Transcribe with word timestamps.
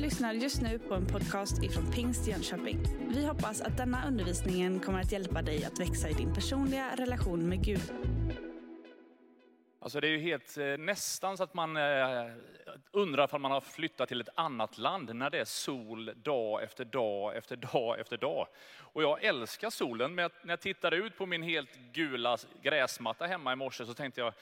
lyssnar 0.00 0.32
just 0.32 0.62
nu 0.62 0.78
på 0.78 0.94
en 0.94 1.06
podcast 1.06 1.62
ifrån 1.62 1.92
Pingst 1.92 2.28
Jönköping. 2.28 2.78
Vi 3.08 3.26
hoppas 3.26 3.60
att 3.60 3.76
denna 3.76 4.06
undervisning 4.06 4.80
kommer 4.80 5.00
att 5.00 5.12
hjälpa 5.12 5.42
dig 5.42 5.64
att 5.64 5.80
växa 5.80 6.08
i 6.08 6.12
din 6.12 6.34
personliga 6.34 6.96
relation 6.96 7.48
med 7.48 7.64
Gud. 7.64 7.92
Alltså 9.80 10.00
det 10.00 10.08
är 10.08 10.10
ju 10.10 10.18
helt 10.18 10.58
eh, 10.58 10.64
nästan 10.64 11.36
så 11.36 11.42
att 11.42 11.54
man 11.54 11.76
eh, 11.76 11.82
undrar 12.90 13.34
om 13.34 13.42
man 13.42 13.50
har 13.50 13.60
flyttat 13.60 14.08
till 14.08 14.20
ett 14.20 14.28
annat 14.34 14.78
land 14.78 15.14
när 15.14 15.30
det 15.30 15.40
är 15.40 15.44
sol 15.44 16.12
dag 16.16 16.62
efter 16.62 16.84
dag 16.84 17.36
efter 17.36 17.56
dag 17.56 18.00
efter 18.00 18.16
dag. 18.16 18.46
Och 18.78 19.02
jag 19.02 19.24
älskar 19.24 19.70
solen, 19.70 20.14
men 20.14 20.30
när 20.42 20.52
jag 20.52 20.60
tittade 20.60 20.96
ut 20.96 21.18
på 21.18 21.26
min 21.26 21.42
helt 21.42 21.78
gula 21.92 22.38
gräsmatta 22.62 23.26
hemma 23.26 23.52
i 23.52 23.56
morse 23.56 23.86
så 23.86 23.94
tänkte 23.94 24.20
jag, 24.20 24.32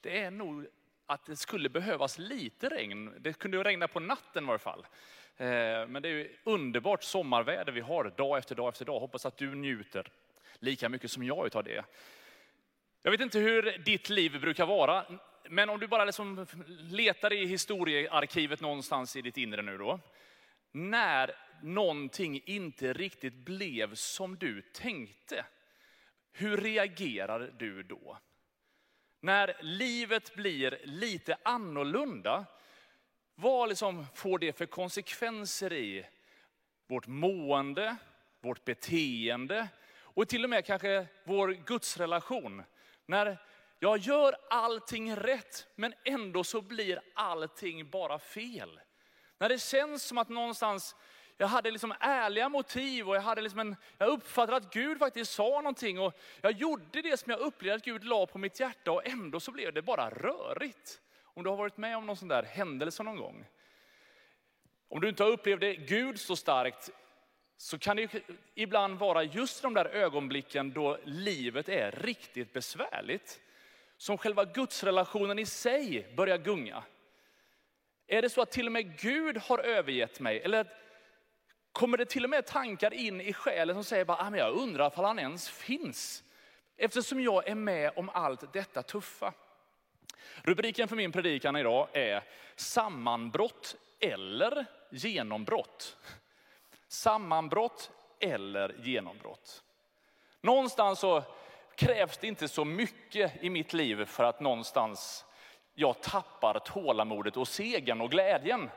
det 0.00 0.20
är 0.20 0.30
nog 0.30 0.66
att 1.10 1.26
det 1.26 1.36
skulle 1.36 1.68
behövas 1.68 2.18
lite 2.18 2.68
regn. 2.68 3.14
Det 3.18 3.32
kunde 3.32 3.56
ju 3.56 3.62
regna 3.62 3.88
på 3.88 4.00
natten 4.00 4.44
i 4.44 4.46
varje 4.46 4.58
fall. 4.58 4.86
Eh, 5.36 5.46
men 5.86 6.02
det 6.02 6.08
är 6.08 6.12
ju 6.12 6.36
underbart 6.44 7.02
sommarväder 7.02 7.72
vi 7.72 7.80
har 7.80 8.12
dag 8.16 8.38
efter 8.38 8.54
dag 8.54 8.68
efter 8.68 8.84
dag. 8.84 9.00
Hoppas 9.00 9.26
att 9.26 9.36
du 9.36 9.54
njuter 9.54 10.06
lika 10.58 10.88
mycket 10.88 11.10
som 11.10 11.22
jag 11.22 11.46
utav 11.46 11.64
det. 11.64 11.84
Jag 13.02 13.10
vet 13.10 13.20
inte 13.20 13.38
hur 13.38 13.78
ditt 13.78 14.08
liv 14.08 14.40
brukar 14.40 14.66
vara, 14.66 15.04
men 15.48 15.70
om 15.70 15.80
du 15.80 15.86
bara 15.86 16.04
liksom 16.04 16.46
letar 16.90 17.32
i 17.32 17.46
historiearkivet 17.46 18.60
någonstans 18.60 19.16
i 19.16 19.22
ditt 19.22 19.36
inre 19.36 19.62
nu 19.62 19.78
då. 19.78 20.00
När 20.72 21.30
någonting 21.62 22.42
inte 22.44 22.92
riktigt 22.92 23.34
blev 23.34 23.94
som 23.94 24.36
du 24.36 24.62
tänkte, 24.62 25.44
hur 26.32 26.56
reagerar 26.56 27.54
du 27.58 27.82
då? 27.82 28.18
När 29.20 29.56
livet 29.60 30.34
blir 30.34 30.80
lite 30.84 31.36
annorlunda, 31.42 32.46
vad 33.34 33.68
liksom 33.68 34.06
får 34.14 34.38
det 34.38 34.52
för 34.52 34.66
konsekvenser 34.66 35.72
i 35.72 36.06
vårt 36.88 37.06
mående, 37.06 37.96
vårt 38.40 38.64
beteende 38.64 39.68
och 39.98 40.28
till 40.28 40.44
och 40.44 40.50
med 40.50 40.64
kanske 40.64 41.06
vår 41.24 41.48
gudsrelation? 41.48 42.62
När 43.06 43.38
jag 43.78 43.98
gör 43.98 44.36
allting 44.50 45.16
rätt, 45.16 45.66
men 45.74 45.94
ändå 46.04 46.44
så 46.44 46.60
blir 46.60 47.00
allting 47.14 47.90
bara 47.90 48.18
fel. 48.18 48.80
När 49.38 49.48
det 49.48 49.62
känns 49.62 50.02
som 50.02 50.18
att 50.18 50.28
någonstans, 50.28 50.96
jag 51.40 51.46
hade 51.46 51.70
liksom 51.70 51.94
ärliga 52.00 52.48
motiv 52.48 53.08
och 53.08 53.16
jag, 53.16 53.20
hade 53.20 53.40
liksom 53.40 53.60
en, 53.60 53.76
jag 53.98 54.08
uppfattade 54.08 54.56
att 54.56 54.72
Gud 54.72 54.98
faktiskt 54.98 55.32
sa 55.32 55.48
någonting 55.48 55.98
och 55.98 56.18
jag 56.40 56.52
gjorde 56.52 57.02
det 57.02 57.16
som 57.16 57.30
jag 57.30 57.40
upplevde 57.40 57.76
att 57.76 57.84
Gud 57.84 58.04
la 58.04 58.26
på 58.26 58.38
mitt 58.38 58.60
hjärta 58.60 58.92
och 58.92 59.06
ändå 59.06 59.40
så 59.40 59.52
blev 59.52 59.72
det 59.72 59.82
bara 59.82 60.10
rörigt. 60.10 61.00
Om 61.22 61.44
du 61.44 61.50
har 61.50 61.56
varit 61.56 61.76
med 61.76 61.96
om 61.96 62.06
någon 62.06 62.16
sån 62.16 62.28
där 62.28 62.42
händelse 62.42 63.02
någon 63.02 63.16
gång. 63.16 63.46
Om 64.88 65.00
du 65.00 65.08
inte 65.08 65.22
har 65.22 65.30
upplevt 65.30 65.60
det 65.60 65.74
Gud 65.74 66.20
så 66.20 66.36
starkt 66.36 66.90
så 67.56 67.78
kan 67.78 67.96
det 67.96 68.22
ibland 68.54 68.98
vara 68.98 69.22
just 69.22 69.62
de 69.62 69.74
där 69.74 69.86
ögonblicken 69.86 70.72
då 70.72 70.98
livet 71.04 71.68
är 71.68 71.90
riktigt 71.90 72.52
besvärligt. 72.52 73.40
Som 73.96 74.18
själva 74.18 74.44
gudsrelationen 74.44 75.38
i 75.38 75.46
sig 75.46 76.12
börjar 76.16 76.38
gunga. 76.38 76.84
Är 78.06 78.22
det 78.22 78.30
så 78.30 78.42
att 78.42 78.50
till 78.50 78.66
och 78.66 78.72
med 78.72 79.00
Gud 79.00 79.36
har 79.36 79.58
övergett 79.58 80.20
mig? 80.20 80.40
Eller 80.40 80.79
kommer 81.72 81.98
det 81.98 82.04
till 82.04 82.24
och 82.24 82.30
med 82.30 82.46
tankar 82.46 82.94
in 82.94 83.20
i 83.20 83.32
själen 83.32 83.76
som 83.76 83.84
säger 83.84 84.04
bara, 84.04 84.18
ah, 84.18 84.36
jag 84.36 84.54
undrar 84.54 84.98
om 84.98 85.04
han 85.04 85.18
ens 85.18 85.48
finns? 85.48 86.24
Eftersom 86.76 87.20
jag 87.20 87.48
är 87.48 87.54
med 87.54 87.92
om 87.96 88.08
allt 88.08 88.52
detta 88.52 88.82
tuffa. 88.82 89.32
Rubriken 90.42 90.88
för 90.88 90.96
min 90.96 91.12
predikan 91.12 91.56
idag 91.56 91.88
är 91.92 92.24
sammanbrott 92.56 93.76
eller 94.00 94.66
genombrott 94.90 95.96
sammanbrott 96.92 97.90
eller 98.20 98.74
genombrott. 98.82 99.62
Någonstans 100.40 100.98
så 100.98 101.22
krävs 101.74 102.18
det 102.18 102.26
inte 102.26 102.48
så 102.48 102.64
mycket 102.64 103.44
i 103.44 103.50
mitt 103.50 103.72
liv 103.72 104.04
för 104.04 104.24
att 104.24 104.40
någonstans 104.40 105.24
jag 105.74 106.02
tappar 106.02 106.58
tålamodet 106.58 107.36
och 107.36 107.48
segern 107.48 108.00
och 108.00 108.10
glädjen. 108.10 108.70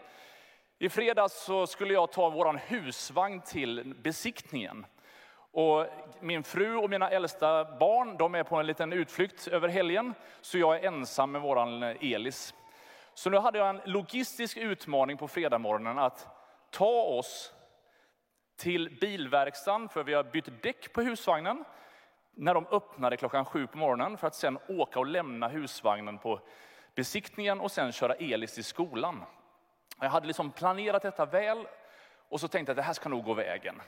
I 0.84 0.90
fredags 0.90 1.44
så 1.44 1.68
skulle 1.68 1.94
jag 1.94 2.12
ta 2.12 2.30
vår 2.30 2.60
husvagn 2.68 3.42
till 3.42 3.94
besiktningen. 4.04 4.86
Och 5.52 5.86
min 6.20 6.44
fru 6.44 6.76
och 6.76 6.90
mina 6.90 7.10
äldsta 7.10 7.78
barn 7.78 8.18
de 8.18 8.36
är 8.36 8.44
på 8.44 8.56
en 8.56 8.68
liten 8.68 8.94
utflykt 8.94 9.48
över 9.48 9.68
helgen, 9.68 10.14
så 10.42 10.58
jag 10.58 10.76
är 10.76 10.88
ensam 10.88 11.32
med 11.32 11.42
vår 11.42 11.84
eh, 11.84 12.14
Elis. 12.14 12.54
Så 13.14 13.30
nu 13.30 13.38
hade 13.38 13.58
jag 13.58 13.70
en 13.70 13.82
logistisk 13.86 14.58
utmaning 14.58 15.18
på 15.18 15.28
fredagsmorgonen 15.28 16.00
att 16.00 16.28
ta 16.70 17.02
oss 17.02 17.54
till 18.58 18.98
bilverkstaden 19.02 19.90
för 19.90 20.04
vi 20.04 20.14
har 20.14 20.24
bytt 20.24 20.64
däck 20.64 20.94
på 20.94 21.02
husvagnen 21.02 21.66
när 22.36 22.54
de 22.54 22.66
öppnade 22.72 23.18
klockan 23.18 23.46
sju 23.46 23.68
på 23.68 23.78
morgonen 23.78 24.18
för 24.18 24.28
att 24.28 24.36
sen 24.36 24.58
åka 24.68 25.00
och 25.00 25.08
lämna 25.08 25.48
husvagnen 25.48 26.18
på 26.18 26.40
besiktningen 26.96 27.60
och 27.60 27.72
sen 27.72 27.92
köra 27.92 28.14
Elis 28.14 28.54
till 28.54 28.64
skolan. 28.64 29.26
Jag 30.00 30.10
hade 30.10 30.28
liksom 30.28 30.52
planerat 30.52 31.02
detta 31.02 31.26
väl 31.26 31.68
och 32.30 32.40
så 32.40 32.48
tänkte 32.48 32.70
jag 32.70 32.74
att 32.74 32.78
det 32.78 32.88
här 32.88 32.94
ska 32.94 33.10
nog 33.10 33.24
gå 33.24 33.34
vägen. 33.34 33.82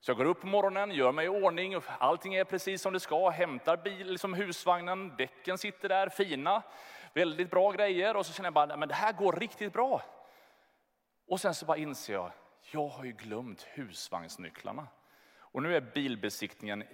Så 0.00 0.10
jag 0.10 0.16
går 0.16 0.24
upp 0.24 0.40
på 0.40 0.46
morgonen, 0.46 0.90
gör 0.90 1.12
mig 1.12 1.26
i 1.26 1.28
ordning, 1.28 1.80
allting 1.98 2.34
är 2.34 2.44
precis 2.44 2.82
som 2.82 2.92
det 2.92 3.00
ska, 3.00 3.30
hämtar 3.30 3.76
bil, 3.76 4.10
liksom 4.10 4.34
husvagnen, 4.34 5.16
däcken 5.18 5.58
sitter 5.58 5.88
där, 5.88 6.08
fina, 6.08 6.62
väldigt 7.14 7.50
bra 7.50 7.70
grejer 7.70 8.16
och 8.16 8.26
så 8.26 8.32
känner 8.32 8.46
jag 8.46 8.54
bara, 8.54 8.76
men 8.76 8.88
det 8.88 8.94
här 8.94 9.12
går 9.12 9.32
riktigt 9.32 9.72
bra. 9.72 10.02
Och 11.28 11.40
sen 11.40 11.54
så 11.54 11.66
bara 11.66 11.76
inser 11.76 12.12
jag, 12.12 12.30
jag 12.70 12.88
har 12.88 13.04
ju 13.04 13.12
glömt 13.12 13.62
husvagnsnycklarna. 13.62 14.86
Och 15.38 15.62
nu 15.62 15.76
är 15.76 15.80
bilbesiktningen 15.80 16.84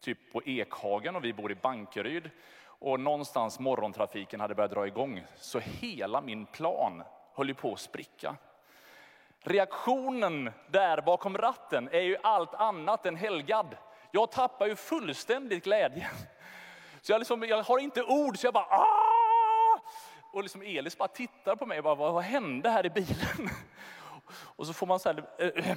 typ 0.00 0.32
på 0.32 0.42
Ekhagen 0.42 1.16
och 1.16 1.24
vi 1.24 1.32
bor 1.32 1.52
i 1.52 1.54
Bankeryd. 1.54 2.30
Och 2.62 3.00
någonstans 3.00 3.58
morgontrafiken 3.58 4.40
hade 4.40 4.54
börjat 4.54 4.70
dra 4.70 4.86
igång. 4.86 5.24
Så 5.36 5.58
hela 5.58 6.20
min 6.20 6.46
plan 6.46 7.02
höll 7.34 7.48
ju 7.48 7.54
på 7.54 7.72
att 7.72 7.80
spricka. 7.80 8.36
Reaktionen 9.42 10.50
där 10.66 11.00
bakom 11.00 11.38
ratten 11.38 11.88
är 11.92 12.00
ju 12.00 12.16
allt 12.22 12.54
annat 12.54 13.06
än 13.06 13.16
helgad. 13.16 13.76
Jag 14.10 14.32
tappar 14.32 14.66
ju 14.66 14.76
fullständigt 14.76 15.64
glädjen. 15.64 16.10
Så 17.00 17.12
jag, 17.12 17.18
liksom, 17.18 17.42
jag 17.42 17.62
har 17.62 17.78
inte 17.78 18.02
ord, 18.02 18.38
så 18.38 18.46
jag 18.46 18.54
bara 18.54 18.64
Aah! 18.64 19.80
Och 20.32 20.42
liksom 20.42 20.62
Elis 20.62 20.98
bara 20.98 21.08
tittar 21.08 21.56
på 21.56 21.66
mig 21.66 21.78
och 21.78 21.84
bara, 21.84 21.94
vad, 21.94 22.12
vad 22.12 22.22
hände 22.22 22.70
här 22.70 22.86
i 22.86 22.90
bilen? 22.90 23.50
Och 24.56 24.66
så 24.66 24.72
får 24.72 24.86
man 24.86 25.00
säga, 25.00 25.22
eh, 25.38 25.46
eh, 25.46 25.70
eh, 25.70 25.76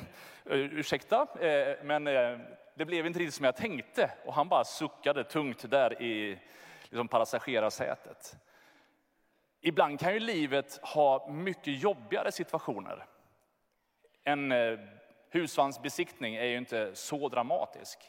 ursäkta, 0.52 1.28
eh, 1.40 1.84
men 1.84 2.08
eh, 2.08 2.38
det 2.76 2.86
blev 2.86 3.06
inte 3.06 3.20
riktigt 3.20 3.36
som 3.36 3.46
jag 3.46 3.56
tänkte. 3.56 4.12
Och 4.26 4.34
han 4.34 4.50
bara 4.50 4.64
suckade 4.64 5.24
tungt 5.24 5.70
där 5.72 6.02
i 6.02 6.40
liksom 6.84 7.08
passagerarsätet. 7.08 8.36
Ibland 9.66 10.00
kan 10.00 10.14
ju 10.14 10.20
livet 10.20 10.80
ha 10.82 11.28
mycket 11.30 11.82
jobbigare 11.82 12.32
situationer. 12.32 13.06
En 14.24 14.52
eh, 14.52 14.80
husvagnsbesiktning 15.30 16.36
är 16.36 16.46
ju 16.46 16.58
inte 16.58 16.96
så 16.96 17.30
dramatisk. 17.30 18.00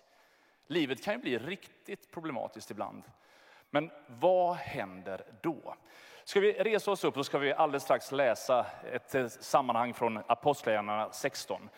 Livet 0.67 1.05
kan 1.05 1.15
ju 1.15 1.21
bli 1.21 1.39
riktigt 1.39 2.11
problematiskt 2.11 2.71
ibland. 2.71 3.03
Men 3.71 3.91
vad 4.07 4.57
händer 4.57 5.25
då? 5.43 5.75
Ska 6.25 6.41
vi 6.41 6.53
resa 6.53 6.91
oss 6.91 7.05
upp 7.05 7.15
så 7.15 7.25
ska 7.25 7.39
vi 7.39 7.53
alldeles 7.53 7.83
strax 7.83 8.13
läsa 8.13 8.67
ett 8.93 9.15
eh, 9.15 9.29
sammanhang 9.29 9.95
från 9.95 10.23
Apostlagärningarna 10.27 11.13
16. 11.13 11.69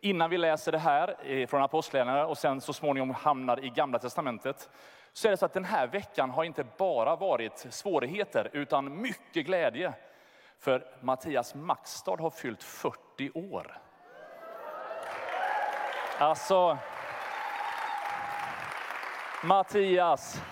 Innan 0.00 0.30
vi 0.30 0.38
läser 0.38 0.72
det 0.72 0.78
här 0.78 1.16
eh, 1.22 1.46
från 1.46 1.62
Apostlagärningarna 1.62 2.26
och 2.26 2.38
sen 2.38 2.60
så 2.60 2.72
småningom 2.72 3.10
hamnar 3.10 3.64
i 3.64 3.68
Gamla 3.68 3.98
Testamentet 3.98 4.70
så 5.12 5.28
är 5.28 5.30
det 5.30 5.36
så 5.36 5.46
att 5.46 5.52
den 5.52 5.64
här 5.64 5.86
veckan 5.86 6.30
har 6.30 6.44
inte 6.44 6.64
bara 6.76 7.16
varit 7.16 7.66
svårigheter 7.70 8.50
utan 8.52 9.00
mycket 9.00 9.46
glädje. 9.46 9.92
För 10.58 10.84
Mattias 11.00 11.54
Maxstad 11.54 12.16
har 12.20 12.30
fyllt 12.30 12.62
40 12.62 13.30
år. 13.34 13.78
Alltså, 16.18 16.78
Mattias, 19.44 20.42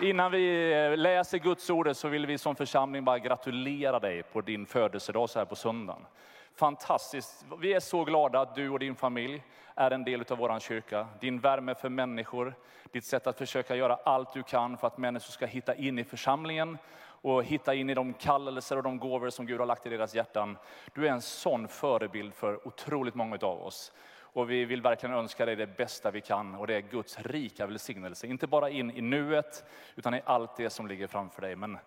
Innan 0.00 0.32
vi 0.32 0.72
eh, 0.72 0.96
läser 0.96 1.38
Guds 1.38 1.70
ord 1.70 1.96
så 1.96 2.08
vill 2.08 2.26
vi 2.26 2.38
som 2.38 2.56
församling 2.56 3.04
bara 3.04 3.18
gratulera 3.18 3.98
dig 3.98 4.22
på 4.22 4.40
din 4.40 4.66
födelsedag 4.66 5.30
så 5.30 5.38
här 5.38 5.46
på 5.46 5.56
söndagen. 5.56 6.06
Fantastiskt. 6.56 7.44
Vi 7.60 7.72
är 7.72 7.80
så 7.80 8.04
glada 8.04 8.40
att 8.40 8.54
du 8.54 8.70
och 8.70 8.78
din 8.78 8.96
familj 8.96 9.42
är 9.74 9.90
en 9.90 10.04
del 10.04 10.24
av 10.30 10.38
vår 10.38 10.60
kyrka. 10.60 11.06
Din 11.20 11.40
värme 11.40 11.74
för 11.74 11.88
människor, 11.88 12.54
ditt 12.92 13.04
sätt 13.04 13.26
att 13.26 13.38
försöka 13.38 13.76
göra 13.76 13.98
allt 14.04 14.32
du 14.32 14.42
kan 14.42 14.76
för 14.76 14.86
att 14.86 14.98
människor 14.98 15.32
ska 15.32 15.46
hitta 15.46 15.74
in 15.74 15.98
i 15.98 16.04
församlingen 16.04 16.78
och 17.04 17.44
hitta 17.44 17.74
in 17.74 17.90
i 17.90 17.94
de 17.94 18.12
kallelser 18.12 18.76
och 18.76 18.82
de 18.82 18.98
gåvor 18.98 19.30
som 19.30 19.46
Gud 19.46 19.60
har 19.60 19.66
lagt 19.66 19.86
i 19.86 19.88
deras 19.88 20.14
hjärtan. 20.14 20.58
Du 20.92 21.06
är 21.06 21.10
en 21.10 21.22
sån 21.22 21.68
förebild 21.68 22.34
för 22.34 22.68
otroligt 22.68 23.14
många 23.14 23.36
av 23.36 23.62
oss. 23.62 23.92
Och 24.16 24.50
vi 24.50 24.64
vill 24.64 24.82
verkligen 24.82 25.14
önska 25.14 25.46
dig 25.46 25.56
det 25.56 25.76
bästa 25.76 26.10
vi 26.10 26.20
kan 26.20 26.54
och 26.54 26.66
det 26.66 26.74
är 26.74 26.80
Guds 26.80 27.18
rika 27.18 27.66
välsignelse. 27.66 28.26
Inte 28.26 28.46
bara 28.46 28.70
in 28.70 28.90
i 28.90 29.00
nuet 29.00 29.64
utan 29.94 30.14
i 30.14 30.22
allt 30.24 30.56
det 30.56 30.70
som 30.70 30.86
ligger 30.86 31.06
framför 31.06 31.42
dig. 31.42 31.56
Men 31.56 31.78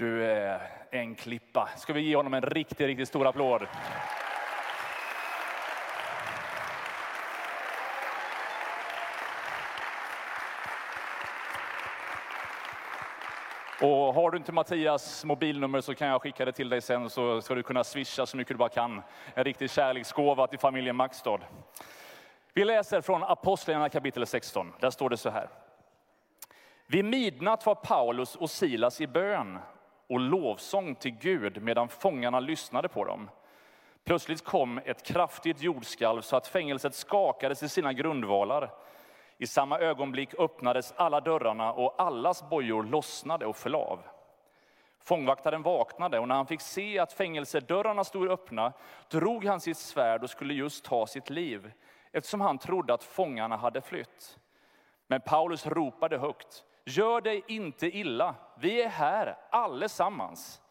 du 0.00 0.24
är 0.24 0.60
en 0.90 1.14
klippa. 1.14 1.68
Ska 1.76 1.92
vi 1.92 2.00
ge 2.00 2.16
honom 2.16 2.34
en 2.34 2.42
riktigt, 2.42 2.80
riktigt 2.80 3.08
stor 3.08 3.26
applåd? 3.26 3.66
Och 13.80 14.14
har 14.14 14.30
du 14.30 14.36
inte 14.38 14.52
Mattias 14.52 15.24
mobilnummer 15.24 15.80
så 15.80 15.94
kan 15.94 16.08
jag 16.08 16.22
skicka 16.22 16.44
det 16.44 16.52
till 16.52 16.68
dig 16.68 16.80
sen 16.80 17.10
så 17.10 17.42
ska 17.42 17.54
du 17.54 17.62
kunna 17.62 17.84
swisha 17.84 18.26
så 18.26 18.36
mycket 18.36 18.54
du 18.54 18.58
bara 18.58 18.68
kan. 18.68 19.02
En 19.34 19.44
riktig 19.44 19.70
kärleksgåva 19.70 20.46
till 20.46 20.58
familjen 20.58 20.96
Maxstad. 20.96 21.40
Vi 22.54 22.64
läser 22.64 23.00
från 23.00 23.22
Apostlagärningarna 23.22 23.88
kapitel 23.88 24.26
16. 24.26 24.72
Där 24.80 24.90
står 24.90 25.10
det 25.10 25.16
så 25.16 25.30
här. 25.30 25.48
Vid 26.86 27.04
midnatt 27.04 27.66
var 27.66 27.74
Paulus 27.74 28.36
och 28.36 28.50
Silas 28.50 29.00
i 29.00 29.06
bön 29.06 29.58
och 30.10 30.20
lovsång 30.20 30.94
till 30.94 31.10
Gud 31.10 31.62
medan 31.62 31.88
fångarna 31.88 32.40
lyssnade 32.40 32.88
på 32.88 33.04
dem. 33.04 33.30
Plötsligt 34.04 34.44
kom 34.44 34.80
ett 34.84 35.02
kraftigt 35.02 35.62
jordskalv 35.62 36.20
så 36.20 36.36
att 36.36 36.46
fängelset 36.46 36.94
skakades 36.94 37.62
i 37.62 37.68
sina 37.68 37.92
grundvalar. 37.92 38.70
I 39.38 39.46
samma 39.46 39.78
ögonblick 39.78 40.34
öppnades 40.38 40.94
alla 40.96 41.20
dörrarna 41.20 41.72
och 41.72 41.94
allas 42.02 42.50
bojor 42.50 42.82
lossnade 42.82 43.46
och 43.46 43.56
föll 43.56 43.74
av. 43.74 44.00
Fångvaktaren 45.02 45.62
vaknade 45.62 46.18
och 46.18 46.28
när 46.28 46.34
han 46.34 46.46
fick 46.46 46.60
se 46.60 46.98
att 46.98 47.12
fängelsedörrarna 47.12 48.04
stod 48.04 48.30
öppna 48.30 48.72
drog 49.08 49.44
han 49.44 49.60
sitt 49.60 49.78
svärd 49.78 50.22
och 50.22 50.30
skulle 50.30 50.54
just 50.54 50.84
ta 50.84 51.06
sitt 51.06 51.30
liv 51.30 51.72
eftersom 52.12 52.40
han 52.40 52.58
trodde 52.58 52.94
att 52.94 53.04
fångarna 53.04 53.56
hade 53.56 53.80
flytt. 53.80 54.38
Men 55.06 55.20
Paulus 55.20 55.66
ropade 55.66 56.18
högt, 56.18 56.64
gör 56.84 57.20
dig 57.20 57.42
inte 57.46 57.86
illa, 57.86 58.34
vi 58.60 58.82
är 58.82 58.88
här 58.88 59.36
allesammans. 59.50 60.62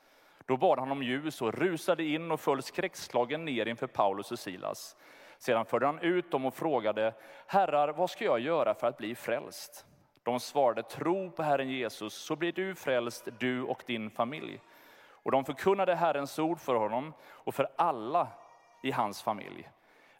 Då 0.45 0.57
bad 0.57 0.80
han 0.80 0.91
om 0.91 1.03
ljus 1.03 1.41
och 1.41 1.53
rusade 1.53 2.03
in 2.03 2.31
och 2.31 2.39
föll 2.39 2.62
skräckslagen 2.62 3.45
ner 3.45 3.65
inför 3.65 3.88
Paulus 3.88 4.31
och 4.31 4.39
Silas. 4.39 4.95
Sedan 5.38 5.65
förde 5.65 5.86
han 5.86 6.00
ut 6.00 6.31
dem 6.31 6.45
och 6.45 6.53
frågade, 6.53 7.13
herrar, 7.47 7.88
vad 7.88 8.09
ska 8.09 8.25
jag 8.25 8.39
göra 8.39 8.74
för 8.74 8.88
att 8.88 8.97
bli 8.97 9.15
frälst? 9.15 9.86
De 10.24 10.39
svarade, 10.39 10.83
tro 10.83 11.31
på 11.31 11.44
Herren 11.44 11.69
Jesus, 11.69 12.13
så 12.13 12.36
blir 12.36 12.51
du 12.51 12.75
frälst, 12.75 13.27
du 13.39 13.63
och 13.63 13.83
din 13.86 14.09
familj. 14.09 14.59
Och 15.12 15.31
de 15.31 15.45
förkunnade 15.45 15.95
Herrens 15.95 16.39
ord 16.39 16.59
för 16.59 16.75
honom 16.75 17.13
och 17.27 17.56
för 17.56 17.69
alla 17.75 18.27
i 18.83 18.91
hans 18.91 19.21
familj. 19.21 19.69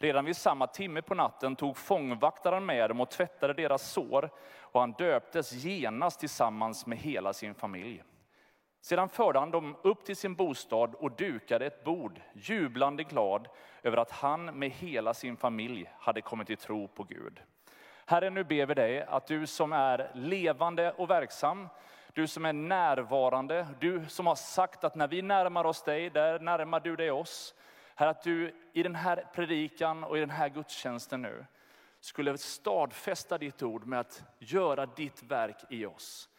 Redan 0.02 0.26
vid 0.26 0.38
samma 0.38 0.68
timme 0.68 1.02
på 1.02 1.16
natten 1.16 1.56
tog 1.56 1.78
fångvaktaren 1.78 2.66
med 2.66 2.90
dem 2.90 3.02
och 3.02 3.10
tvättade 3.10 3.54
deras 3.54 3.92
sår, 3.92 4.30
och 4.60 4.80
han 4.80 4.92
döptes 4.92 5.54
genast 5.54 6.20
tillsammans 6.20 6.86
med 6.86 6.98
hela 6.98 7.34
sin 7.34 7.56
familj. 7.56 8.04
Sedan 8.82 9.10
förde 9.10 9.40
han 9.40 9.52
dem 9.52 9.76
upp 9.82 10.06
till 10.06 10.16
sin 10.16 10.36
bostad 10.36 10.96
och 10.96 11.12
dukade 11.12 11.66
ett 11.66 11.84
bord, 11.84 12.22
jublande 12.34 13.04
glad 13.04 13.48
över 13.84 13.98
att 13.98 14.12
han 14.12 14.46
med 14.46 14.70
hela 14.70 15.14
sin 15.14 15.38
familj 15.38 15.92
hade 16.00 16.22
kommit 16.22 16.48
till 16.48 16.58
tro 16.58 16.88
på 16.88 17.04
Gud. 17.04 17.42
Herre, 18.06 18.30
nu 18.30 18.44
ber 18.44 18.66
vi 18.66 18.74
dig 18.74 19.02
att 19.02 19.28
du 19.28 19.48
som 19.48 19.74
är 19.74 20.12
levande 20.14 20.92
och 20.92 21.10
verksam, 21.10 21.70
du 22.14 22.28
som 22.28 22.46
är 22.46 22.54
närvarande, 22.54 23.68
du 23.80 24.06
som 24.06 24.28
har 24.28 24.36
sagt 24.36 24.84
att 24.84 24.96
när 24.96 25.08
vi 25.08 25.22
närmar 25.22 25.64
oss 25.64 25.84
dig, 25.84 26.10
där 26.10 26.40
närmar 26.40 26.80
du 26.80 26.96
dig 26.96 27.12
oss. 27.12 27.56
Herre, 28.00 28.10
att 28.10 28.24
du 28.24 28.56
i 28.74 28.84
den 28.84 28.96
här 28.96 29.26
predikan 29.34 30.04
och 30.04 30.18
i 30.18 30.20
den 30.20 30.30
här 30.30 30.50
gudstjänsten 30.50 31.22
nu 31.22 31.46
skulle 32.00 32.38
stadfästa 32.38 33.38
ditt 33.38 33.64
ord 33.64 33.86
med 33.86 34.00
att 34.00 34.24
göra 34.40 34.86
ditt 34.86 35.24
verk 35.24 35.58
i 35.70 35.86
oss. 35.86 36.30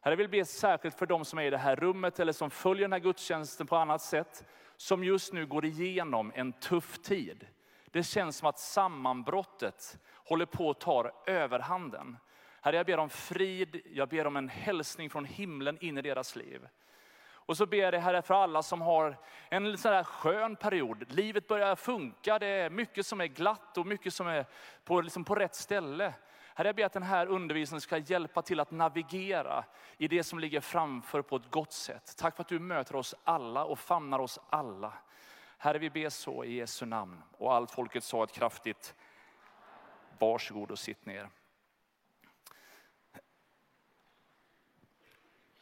Herre, 0.00 0.12
jag 0.12 0.16
vill 0.16 0.28
be 0.28 0.44
särskilt 0.44 0.98
för 0.98 1.06
de 1.06 1.24
som 1.24 1.38
är 1.38 1.42
i 1.42 1.50
det 1.50 1.58
här 1.58 1.76
rummet 1.76 2.20
eller 2.20 2.32
som 2.32 2.50
följer 2.50 2.82
den 2.84 2.92
här 2.92 3.00
gudstjänsten 3.00 3.66
på 3.66 3.76
annat 3.76 4.02
sätt, 4.02 4.44
som 4.76 5.04
just 5.04 5.32
nu 5.32 5.46
går 5.46 5.64
igenom 5.64 6.32
en 6.34 6.52
tuff 6.52 6.98
tid. 6.98 7.46
Det 7.90 8.02
känns 8.02 8.36
som 8.36 8.48
att 8.48 8.58
sammanbrottet 8.58 9.98
håller 10.14 10.46
på 10.46 10.70
att 10.70 10.80
ta 10.80 11.10
överhanden. 11.26 12.16
Herre, 12.60 12.76
jag 12.76 12.86
ber 12.86 12.98
om 12.98 13.10
frid, 13.10 13.80
jag 13.92 14.08
ber 14.08 14.26
om 14.26 14.36
en 14.36 14.48
hälsning 14.48 15.10
från 15.10 15.24
himlen 15.24 15.78
in 15.80 15.98
i 15.98 16.02
deras 16.02 16.36
liv. 16.36 16.68
Och 17.50 17.56
så 17.56 17.66
ber 17.66 17.78
jag 17.78 17.92
dig 17.92 18.00
Herre 18.00 18.22
för 18.22 18.34
alla 18.34 18.62
som 18.62 18.80
har 18.80 19.16
en 19.48 19.78
sån 19.78 19.92
här 19.92 20.04
skön 20.04 20.56
period. 20.56 21.12
Livet 21.12 21.48
börjar 21.48 21.76
funka, 21.76 22.38
det 22.38 22.46
är 22.46 22.70
mycket 22.70 23.06
som 23.06 23.20
är 23.20 23.26
glatt 23.26 23.78
och 23.78 23.86
mycket 23.86 24.14
som 24.14 24.26
är 24.26 24.46
på, 24.84 25.00
liksom 25.00 25.24
på 25.24 25.34
rätt 25.34 25.54
ställe. 25.54 26.14
Herre, 26.54 26.68
jag 26.68 26.76
ber 26.76 26.84
att 26.84 26.92
den 26.92 27.02
här 27.02 27.26
undervisningen 27.26 27.80
ska 27.80 27.98
hjälpa 27.98 28.42
till 28.42 28.60
att 28.60 28.70
navigera 28.70 29.64
i 29.96 30.08
det 30.08 30.24
som 30.24 30.38
ligger 30.38 30.60
framför 30.60 31.22
på 31.22 31.36
ett 31.36 31.50
gott 31.50 31.72
sätt. 31.72 32.14
Tack 32.18 32.36
för 32.36 32.42
att 32.42 32.48
du 32.48 32.58
möter 32.58 32.96
oss 32.96 33.14
alla 33.24 33.64
och 33.64 33.78
famnar 33.78 34.18
oss 34.18 34.38
alla. 34.50 34.92
Herre, 35.58 35.78
vi 35.78 35.90
ber 35.90 36.08
så 36.08 36.44
i 36.44 36.54
Jesu 36.54 36.86
namn. 36.86 37.22
Och 37.38 37.54
allt 37.54 37.70
folket 37.70 38.04
sa 38.04 38.24
ett 38.24 38.32
kraftigt 38.32 38.94
varsågod 40.18 40.70
och 40.70 40.78
sitt 40.78 41.06
ner. 41.06 41.28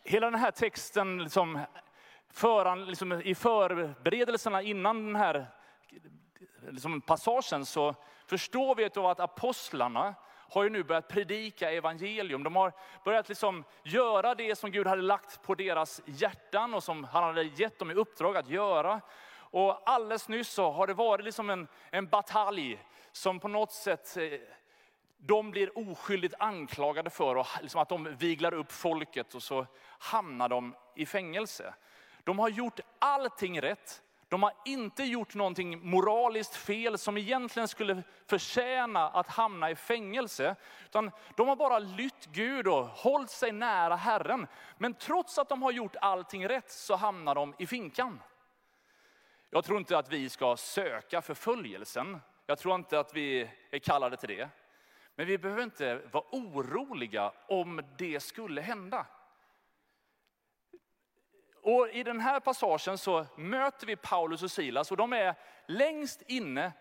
Hela 0.09 0.31
den 0.31 0.41
här 0.41 0.51
texten, 0.51 1.23
liksom, 1.23 1.61
föran, 2.31 2.85
liksom, 2.85 3.13
i 3.13 3.35
förberedelserna 3.35 4.63
innan 4.63 5.07
den 5.07 5.17
här 5.17 5.47
liksom, 6.69 7.01
passagen 7.01 7.67
så 7.67 7.95
förstår 8.27 8.75
vi 8.75 8.85
att 8.85 9.21
apostlarna 9.21 10.15
har 10.51 10.63
ju 10.63 10.71
nu 10.71 10.83
börjat 10.83 11.09
predika 11.09 11.73
evangelium. 11.73 12.43
De 12.43 12.57
har 12.57 12.73
börjat 13.05 13.29
liksom 13.29 13.65
göra 13.83 14.35
det 14.35 14.57
som 14.57 14.71
Gud 14.71 14.87
hade 14.87 15.03
lagt 15.03 15.43
på 15.43 15.55
deras 15.55 16.03
hjärtan 16.05 16.75
och 16.75 16.83
som 16.83 17.05
han 17.05 17.25
hade 17.25 17.43
gett 17.43 17.79
dem 17.79 17.91
i 17.91 17.95
uppdrag 17.95 18.37
att 18.37 18.49
göra. 18.49 19.01
Och 19.35 19.91
alldeles 19.91 20.29
nyss 20.29 20.49
så 20.49 20.71
har 20.71 20.87
det 20.87 20.95
varit 20.95 21.25
liksom 21.25 21.51
en, 21.51 21.69
en 21.91 22.09
batalj 22.09 22.85
som 23.13 23.41
på 23.41 23.49
något 23.49 23.73
sätt 23.73 24.17
eh, 24.17 24.23
de 25.19 25.51
blir 25.51 25.79
oskyldigt 25.79 26.35
anklagade 26.39 27.11
för 27.11 27.37
och 27.37 27.47
liksom 27.63 27.81
att 27.81 27.89
de 27.89 28.17
viglar 28.17 28.55
upp 28.55 28.73
folket 28.73 29.35
och 29.35 29.43
så 29.43 29.67
hamnar 29.99 30.49
de 30.49 30.75
i 30.97 31.07
fängelse. 31.07 31.75
De 32.25 32.39
har 32.39 32.49
gjort 32.49 32.81
allting 32.99 33.61
rätt. 33.61 34.03
De 34.29 34.43
har 34.43 34.53
inte 34.65 35.05
gjort 35.05 35.35
någonting 35.35 35.91
moraliskt 35.91 36.57
fel 36.57 36.99
som 36.99 37.17
egentligen 37.17 37.69
skulle 37.69 38.03
förtjäna 38.27 39.09
att 39.09 39.29
hamna 39.29 39.71
i 39.71 39.75
fängelse. 39.75 40.57
Utan 40.85 41.11
de 41.37 41.49
har 41.49 41.57
bara 41.57 41.79
lytt 41.79 42.27
Gud 42.27 42.67
och 42.67 42.85
hållit 42.85 43.31
sig 43.31 43.53
nära 43.53 43.97
Herren. 43.97 44.47
Men 44.79 44.95
trots 44.95 45.39
att 45.39 45.49
de 45.49 45.63
har 45.63 45.73
gjort 45.73 45.97
allting 46.01 46.49
rätt 46.49 46.71
så 46.71 46.97
hamnar 46.97 47.35
de 47.35 47.55
i 47.59 47.67
finkan. 47.67 48.21
Jag 49.51 49.65
tror 49.65 49.79
inte 49.79 49.99
att 49.99 50.13
vi 50.13 50.29
ska 50.29 50.57
söka 50.57 51.23
förföljelsen. 51.23 52.21
Jag 52.47 52.59
tror 52.59 52.75
inte 52.75 53.01
att 53.01 53.15
vi 53.15 53.51
är 53.71 53.79
kallade 53.79 54.17
till 54.17 54.29
det. 54.29 54.49
Men 55.19 55.27
vi 55.27 55.39
behöver 55.39 55.63
inte 55.63 56.01
vara 56.13 56.25
oroliga 56.31 57.33
om 57.49 57.83
det 57.97 58.21
skulle 58.21 58.61
hända. 58.61 59.07
Och 61.63 61.89
I 61.89 62.03
den 62.03 62.21
här 62.21 62.41
passagen 62.41 62.99
så 62.99 63.27
möter 63.37 63.87
vi 63.87 63.97
Paulus 63.97 64.43
och 64.43 64.51
Silas 64.51 64.91
och 64.91 64.97
de 64.97 65.13
är 65.13 65.35
längst 65.67 66.23
inne 66.27 66.73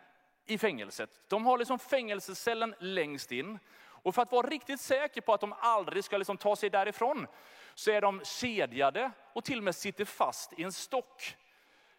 i 0.46 0.58
fängelset. 0.58 1.10
De 1.28 1.46
har 1.46 1.58
liksom 1.58 1.80
fängelsecellen 1.80 2.76
längst 2.80 3.32
in. 3.32 3.60
Och 3.80 4.16
för 4.16 4.22
att 4.22 4.32
vara 4.32 4.48
riktigt 4.48 4.82
säker 4.82 5.22
på 5.22 5.34
att 5.34 5.42
de 5.42 5.54
aldrig 5.60 6.04
ska 6.04 6.18
liksom 6.18 6.38
ta 6.38 6.56
sig 6.56 6.70
därifrån 6.70 7.28
så 7.76 7.92
är 7.92 8.02
de 8.02 8.22
kedjade 8.24 9.12
och 9.34 9.44
till 9.44 9.58
och 9.58 9.64
med 9.64 9.76
sitter 9.76 10.06
fast 10.06 10.60
i 10.60 10.64
en 10.64 10.72
stock. 10.72 11.36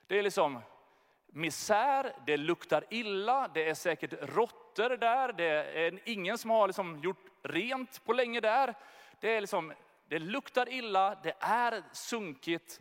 Det 0.07 0.19
är 0.19 0.23
liksom 0.23 0.61
misär, 1.27 2.13
det 2.27 2.37
luktar 2.37 2.85
illa, 2.91 3.49
det 3.55 3.69
är 3.69 3.75
säkert 3.75 4.13
råttor 4.79 4.97
där, 4.97 5.33
det 5.33 5.85
är 5.87 6.01
ingen 6.05 6.39
som 6.39 6.51
har 6.51 6.67
liksom 6.67 6.99
gjort 6.99 7.25
rent 7.43 8.05
på 8.05 8.13
länge 8.13 8.41
där. 8.41 8.75
Det 9.21 9.37
är 9.37 9.41
liksom 9.41 9.73
det 10.09 10.19
luktar 10.19 10.69
illa, 10.69 11.17
det 11.23 11.35
är 11.41 11.83
sunkigt 11.93 12.81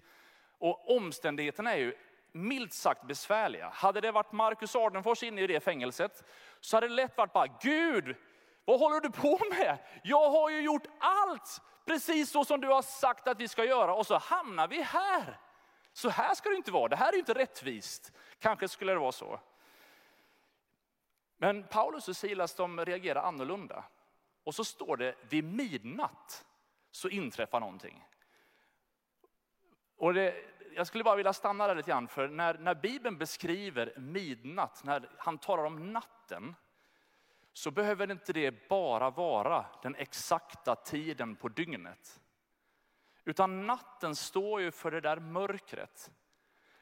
och 0.59 0.95
omständigheterna 0.95 1.73
är 1.73 1.77
ju 1.77 1.93
milt 2.31 2.73
sagt 2.73 3.03
besvärliga. 3.03 3.69
Hade 3.73 4.01
det 4.01 4.11
varit 4.11 4.31
Marcus 4.31 4.75
Ardenfors 4.75 5.23
inne 5.23 5.41
i 5.41 5.47
det 5.47 5.59
fängelset 5.59 6.23
så 6.59 6.77
hade 6.77 6.87
det 6.87 6.93
lätt 6.93 7.17
varit 7.17 7.33
bara, 7.33 7.47
Gud, 7.61 8.15
vad 8.65 8.79
håller 8.79 8.99
du 8.99 9.11
på 9.11 9.39
med? 9.49 9.77
Jag 10.03 10.29
har 10.29 10.49
ju 10.49 10.61
gjort 10.61 10.87
allt 10.99 11.61
precis 11.85 12.31
så 12.31 12.45
som 12.45 12.61
du 12.61 12.67
har 12.67 12.81
sagt 12.81 13.27
att 13.27 13.39
vi 13.39 13.47
ska 13.47 13.65
göra 13.65 13.93
och 13.93 14.07
så 14.07 14.17
hamnar 14.17 14.67
vi 14.67 14.81
här. 14.81 15.39
Så 15.93 16.09
här 16.09 16.35
ska 16.35 16.49
det 16.49 16.55
inte 16.55 16.71
vara, 16.71 16.87
det 16.87 16.95
här 16.95 17.13
är 17.13 17.17
inte 17.17 17.33
rättvist. 17.33 18.11
Kanske 18.39 18.67
skulle 18.67 18.93
det 18.93 18.99
vara 18.99 19.11
så. 19.11 19.39
Men 21.37 21.67
Paulus 21.67 22.07
och 22.07 22.17
Silas 22.17 22.55
de 22.55 22.85
reagerar 22.85 23.23
annorlunda. 23.23 23.83
Och 24.43 24.55
så 24.55 24.65
står 24.65 24.97
det 24.97 25.15
vid 25.29 25.43
midnatt 25.43 26.45
så 26.91 27.09
inträffar 27.09 27.59
någonting. 27.59 28.05
Och 29.97 30.13
det, 30.13 30.35
jag 30.75 30.87
skulle 30.87 31.03
bara 31.03 31.15
vilja 31.15 31.33
stanna 31.33 31.67
där 31.67 31.75
lite 31.75 31.91
grann, 31.91 32.07
för 32.07 32.27
när, 32.27 32.57
när 32.57 32.75
Bibeln 32.75 33.17
beskriver 33.17 33.93
midnatt, 33.97 34.83
när 34.83 35.09
han 35.17 35.37
talar 35.37 35.63
om 35.63 35.93
natten, 35.93 36.55
så 37.53 37.71
behöver 37.71 38.11
inte 38.11 38.33
det 38.33 38.69
bara 38.69 39.09
vara 39.09 39.65
den 39.81 39.95
exakta 39.95 40.75
tiden 40.75 41.35
på 41.35 41.49
dygnet. 41.49 42.19
Utan 43.25 43.67
natten 43.67 44.15
står 44.15 44.61
ju 44.61 44.71
för 44.71 44.91
det 44.91 45.01
där 45.01 45.19
mörkret. 45.19 46.11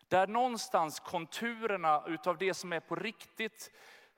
Där 0.07 0.27
någonstans 0.27 0.99
konturerna 0.99 2.03
utav 2.07 2.37
det 2.37 2.53
som 2.53 2.73
är 2.73 2.79
på 2.79 2.95
riktigt 2.95 3.71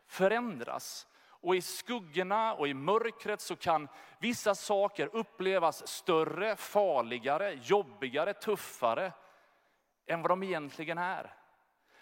förändras. 0.08 1.08
Och 1.30 1.56
i 1.56 1.62
skuggorna 1.62 2.54
och 2.54 2.68
i 2.68 2.74
mörkret 2.74 3.42
så 3.42 3.56
kan 3.56 3.88
vissa 4.20 4.56
saker 4.56 5.10
upplevas 5.14 5.88
större, 5.88 6.56
farligare, 6.56 7.54
jobbigare, 7.54 8.34
tuffare 8.34 9.12
än 10.08 10.22
vad 10.22 10.32
de 10.32 10.44
egentligen 10.44 10.98
är. 10.98 11.34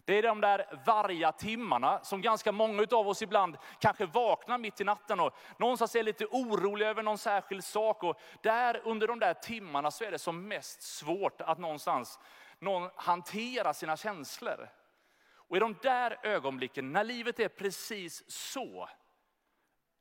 Det 0.05 0.17
är 0.17 0.23
de 0.23 0.41
där 0.41 0.81
varga 0.85 1.31
timmarna 1.31 1.99
som 2.03 2.21
ganska 2.21 2.51
många 2.51 2.87
av 2.91 3.07
oss 3.07 3.21
ibland 3.21 3.57
kanske 3.79 4.05
vaknar 4.05 4.57
mitt 4.57 4.81
i 4.81 4.83
natten 4.83 5.19
och 5.19 5.35
någonstans 5.57 5.95
är 5.95 6.03
lite 6.03 6.25
oroliga 6.25 6.89
över 6.89 7.03
någon 7.03 7.17
särskild 7.17 7.63
sak. 7.63 8.03
Och 8.03 8.19
där 8.41 8.81
under 8.83 9.07
de 9.07 9.19
där 9.19 9.33
timmarna 9.33 9.91
så 9.91 10.03
är 10.03 10.11
det 10.11 10.19
som 10.19 10.47
mest 10.47 10.81
svårt 10.81 11.41
att 11.41 11.57
någonstans 11.57 12.19
någon 12.59 12.89
hantera 12.95 13.73
sina 13.73 13.97
känslor. 13.97 14.69
Och 15.47 15.57
i 15.57 15.59
de 15.59 15.75
där 15.81 16.17
ögonblicken, 16.23 16.91
när 16.91 17.03
livet 17.03 17.39
är 17.39 17.47
precis 17.47 18.31
så, 18.31 18.89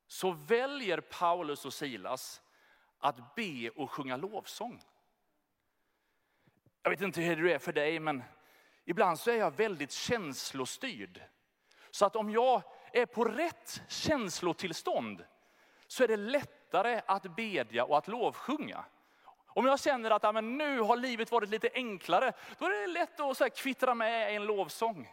så 0.06 0.30
väljer 0.30 1.00
Paulus 1.00 1.64
och 1.64 1.74
Silas 1.74 2.42
att 2.98 3.34
be 3.34 3.70
och 3.70 3.90
sjunga 3.90 4.16
lovsång. 4.16 4.82
Jag 6.82 6.90
vet 6.90 7.00
inte 7.00 7.20
hur 7.20 7.44
det 7.44 7.54
är 7.54 7.58
för 7.58 7.72
dig, 7.72 8.00
men 8.00 8.22
ibland 8.84 9.18
så 9.18 9.30
är 9.30 9.36
jag 9.36 9.56
väldigt 9.56 9.92
känslostyrd. 9.92 11.22
Så 11.90 12.06
att 12.06 12.16
om 12.16 12.30
jag 12.30 12.62
är 12.92 13.06
på 13.06 13.24
rätt 13.24 13.82
känslotillstånd 13.88 15.24
så 15.86 16.04
är 16.04 16.08
det 16.08 16.16
lättare 16.16 17.00
att 17.06 17.36
bedja 17.36 17.84
och 17.84 17.98
att 17.98 18.08
lovsjunga. 18.08 18.84
Om 19.46 19.66
jag 19.66 19.80
känner 19.80 20.10
att 20.10 20.22
ja, 20.22 20.32
men 20.32 20.58
nu 20.58 20.80
har 20.80 20.96
livet 20.96 21.32
varit 21.32 21.48
lite 21.48 21.70
enklare, 21.74 22.32
då 22.58 22.66
är 22.66 22.80
det 22.80 22.86
lätt 22.86 23.20
att 23.20 23.36
så 23.36 23.44
här, 23.44 23.48
kvittra 23.48 23.94
med 23.94 24.32
i 24.32 24.36
en 24.36 24.44
lovsång. 24.44 25.08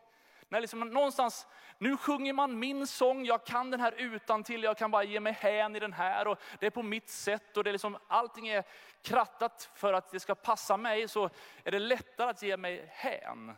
När 0.51 0.61
liksom 0.61 0.79
någonstans, 0.79 1.47
nu 1.77 1.97
sjunger 1.97 2.33
man 2.33 2.59
min 2.59 2.87
sång, 2.87 3.25
jag 3.25 3.45
kan 3.45 3.71
den 3.71 3.79
här 3.79 3.93
utan 3.97 4.43
till, 4.43 4.63
jag 4.63 4.77
kan 4.77 4.91
bara 4.91 5.03
ge 5.03 5.19
mig 5.19 5.33
hän 5.33 5.75
i 5.75 5.79
den 5.79 5.93
här 5.93 6.27
och 6.27 6.39
det 6.59 6.65
är 6.65 6.69
på 6.69 6.83
mitt 6.83 7.09
sätt 7.09 7.57
och 7.57 7.63
det 7.63 7.69
är 7.69 7.71
liksom, 7.71 7.97
allting 8.07 8.47
är 8.47 8.63
krattat 9.01 9.69
för 9.75 9.93
att 9.93 10.11
det 10.11 10.19
ska 10.19 10.35
passa 10.35 10.77
mig 10.77 11.07
så 11.07 11.29
är 11.63 11.71
det 11.71 11.79
lättare 11.79 12.29
att 12.29 12.41
ge 12.41 12.57
mig 12.57 12.85
hän. 12.91 13.55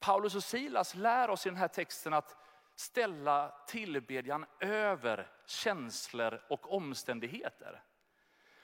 Paulus 0.00 0.34
och 0.34 0.44
Silas 0.44 0.94
lär 0.94 1.30
oss 1.30 1.46
i 1.46 1.48
den 1.48 1.58
här 1.58 1.68
texten 1.68 2.14
att 2.14 2.36
ställa 2.74 3.54
tillbedjan 3.66 4.46
över 4.60 5.30
känslor 5.46 6.42
och 6.48 6.72
omständigheter. 6.72 7.82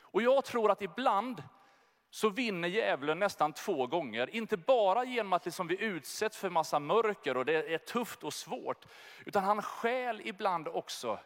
Och 0.01 0.23
jag 0.23 0.45
tror 0.45 0.71
att 0.71 0.83
ibland 0.83 1.43
så 2.15 2.29
vinner 2.29 2.69
djävulen 2.69 3.19
nästan 3.19 3.53
två 3.53 3.87
gånger. 3.87 4.37
Inte 4.37 4.57
bara 4.57 5.05
genom 5.05 5.33
att 5.33 5.45
liksom 5.45 5.67
vi 5.67 5.83
utsätts 5.83 6.37
för 6.37 6.51
massa 6.51 6.79
mörker 6.79 7.37
och 7.37 7.45
det 7.45 7.75
är 7.75 7.79
tufft 7.79 8.25
och 8.25 8.35
svårt. 8.35 8.85
Utan 9.27 9.45
han 9.45 9.63
skäl 9.63 10.23
ibland 10.25 10.69
också 10.69 11.19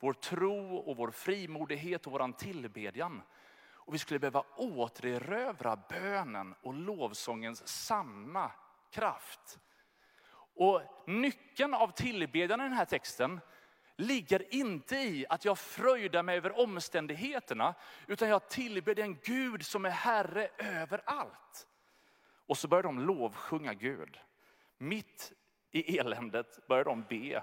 vår 0.00 0.12
tro 0.12 0.76
och 0.76 0.96
vår 0.96 1.10
frimodighet 1.10 2.06
och 2.06 2.12
vår 2.12 2.32
tillbedjan. 2.32 3.22
Och 3.72 3.94
vi 3.94 3.98
skulle 3.98 4.20
behöva 4.20 4.44
återerövra 4.56 5.76
bönen 5.88 6.54
och 6.62 6.74
lovsångens 6.74 7.68
sanna 7.68 8.50
kraft. 8.90 9.58
Och 10.54 10.82
nyckeln 11.06 11.74
av 11.74 11.88
tillbedjan 11.88 12.60
i 12.60 12.64
den 12.64 12.72
här 12.72 12.84
texten 12.84 13.40
ligger 13.98 14.54
inte 14.54 14.96
i 14.96 15.26
att 15.28 15.44
jag 15.44 15.58
fröjdar 15.58 16.22
mig 16.22 16.36
över 16.36 16.60
omständigheterna, 16.60 17.74
utan 18.06 18.28
jag 18.28 18.48
tillber 18.48 18.94
den 18.94 19.18
Gud 19.24 19.66
som 19.66 19.84
är 19.84 19.90
Herre 19.90 20.48
över 20.58 21.02
allt. 21.04 21.66
Och 22.46 22.58
så 22.58 22.68
börjar 22.68 22.82
de 22.82 22.98
lovsjunga 23.00 23.74
Gud. 23.74 24.18
Mitt 24.78 25.32
i 25.70 25.98
eländet 25.98 26.66
börjar 26.66 26.84
de 26.84 27.02
be. 27.02 27.42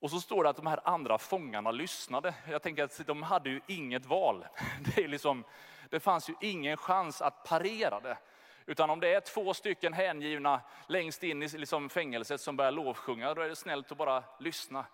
Och 0.00 0.10
så 0.10 0.20
står 0.20 0.44
det 0.44 0.50
att 0.50 0.56
de 0.56 0.66
här 0.66 0.80
andra 0.84 1.18
fångarna 1.18 1.70
lyssnade. 1.70 2.34
Jag 2.48 2.62
tänker 2.62 2.84
att 2.84 3.06
de 3.06 3.22
hade 3.22 3.50
ju 3.50 3.60
inget 3.66 4.06
val. 4.06 4.46
Det, 4.94 5.04
är 5.04 5.08
liksom, 5.08 5.44
det 5.90 6.00
fanns 6.00 6.30
ju 6.30 6.34
ingen 6.40 6.76
chans 6.76 7.22
att 7.22 7.44
parera 7.44 8.00
det. 8.00 8.18
Utan 8.66 8.90
om 8.90 9.00
det 9.00 9.14
är 9.14 9.20
två 9.20 9.54
stycken 9.54 9.92
hängivna 9.92 10.60
längst 10.88 11.22
in 11.22 11.42
i 11.42 11.48
liksom 11.48 11.88
fängelset 11.88 12.40
som 12.40 12.56
börjar 12.56 12.72
lovsjunga, 12.72 13.34
då 13.34 13.42
är 13.42 13.48
det 13.48 13.56
snällt 13.56 13.92
att 13.92 13.98
bara 13.98 14.24
lyssna. 14.40 14.86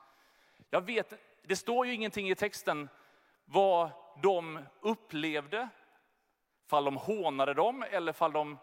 Jag 0.71 0.81
vet, 0.81 1.13
det 1.43 1.57
står 1.57 1.87
ju 1.87 1.95
ingenting 1.95 2.31
i 2.31 2.35
texten 2.35 2.89
vad 3.45 3.91
de 4.23 4.61
upplevde, 4.81 5.69
fall 6.67 6.85
de 6.85 6.97
hånade 6.97 7.55
dem 7.55 7.85
eller 7.91 8.13
fall 8.13 8.33
de... 8.33 8.59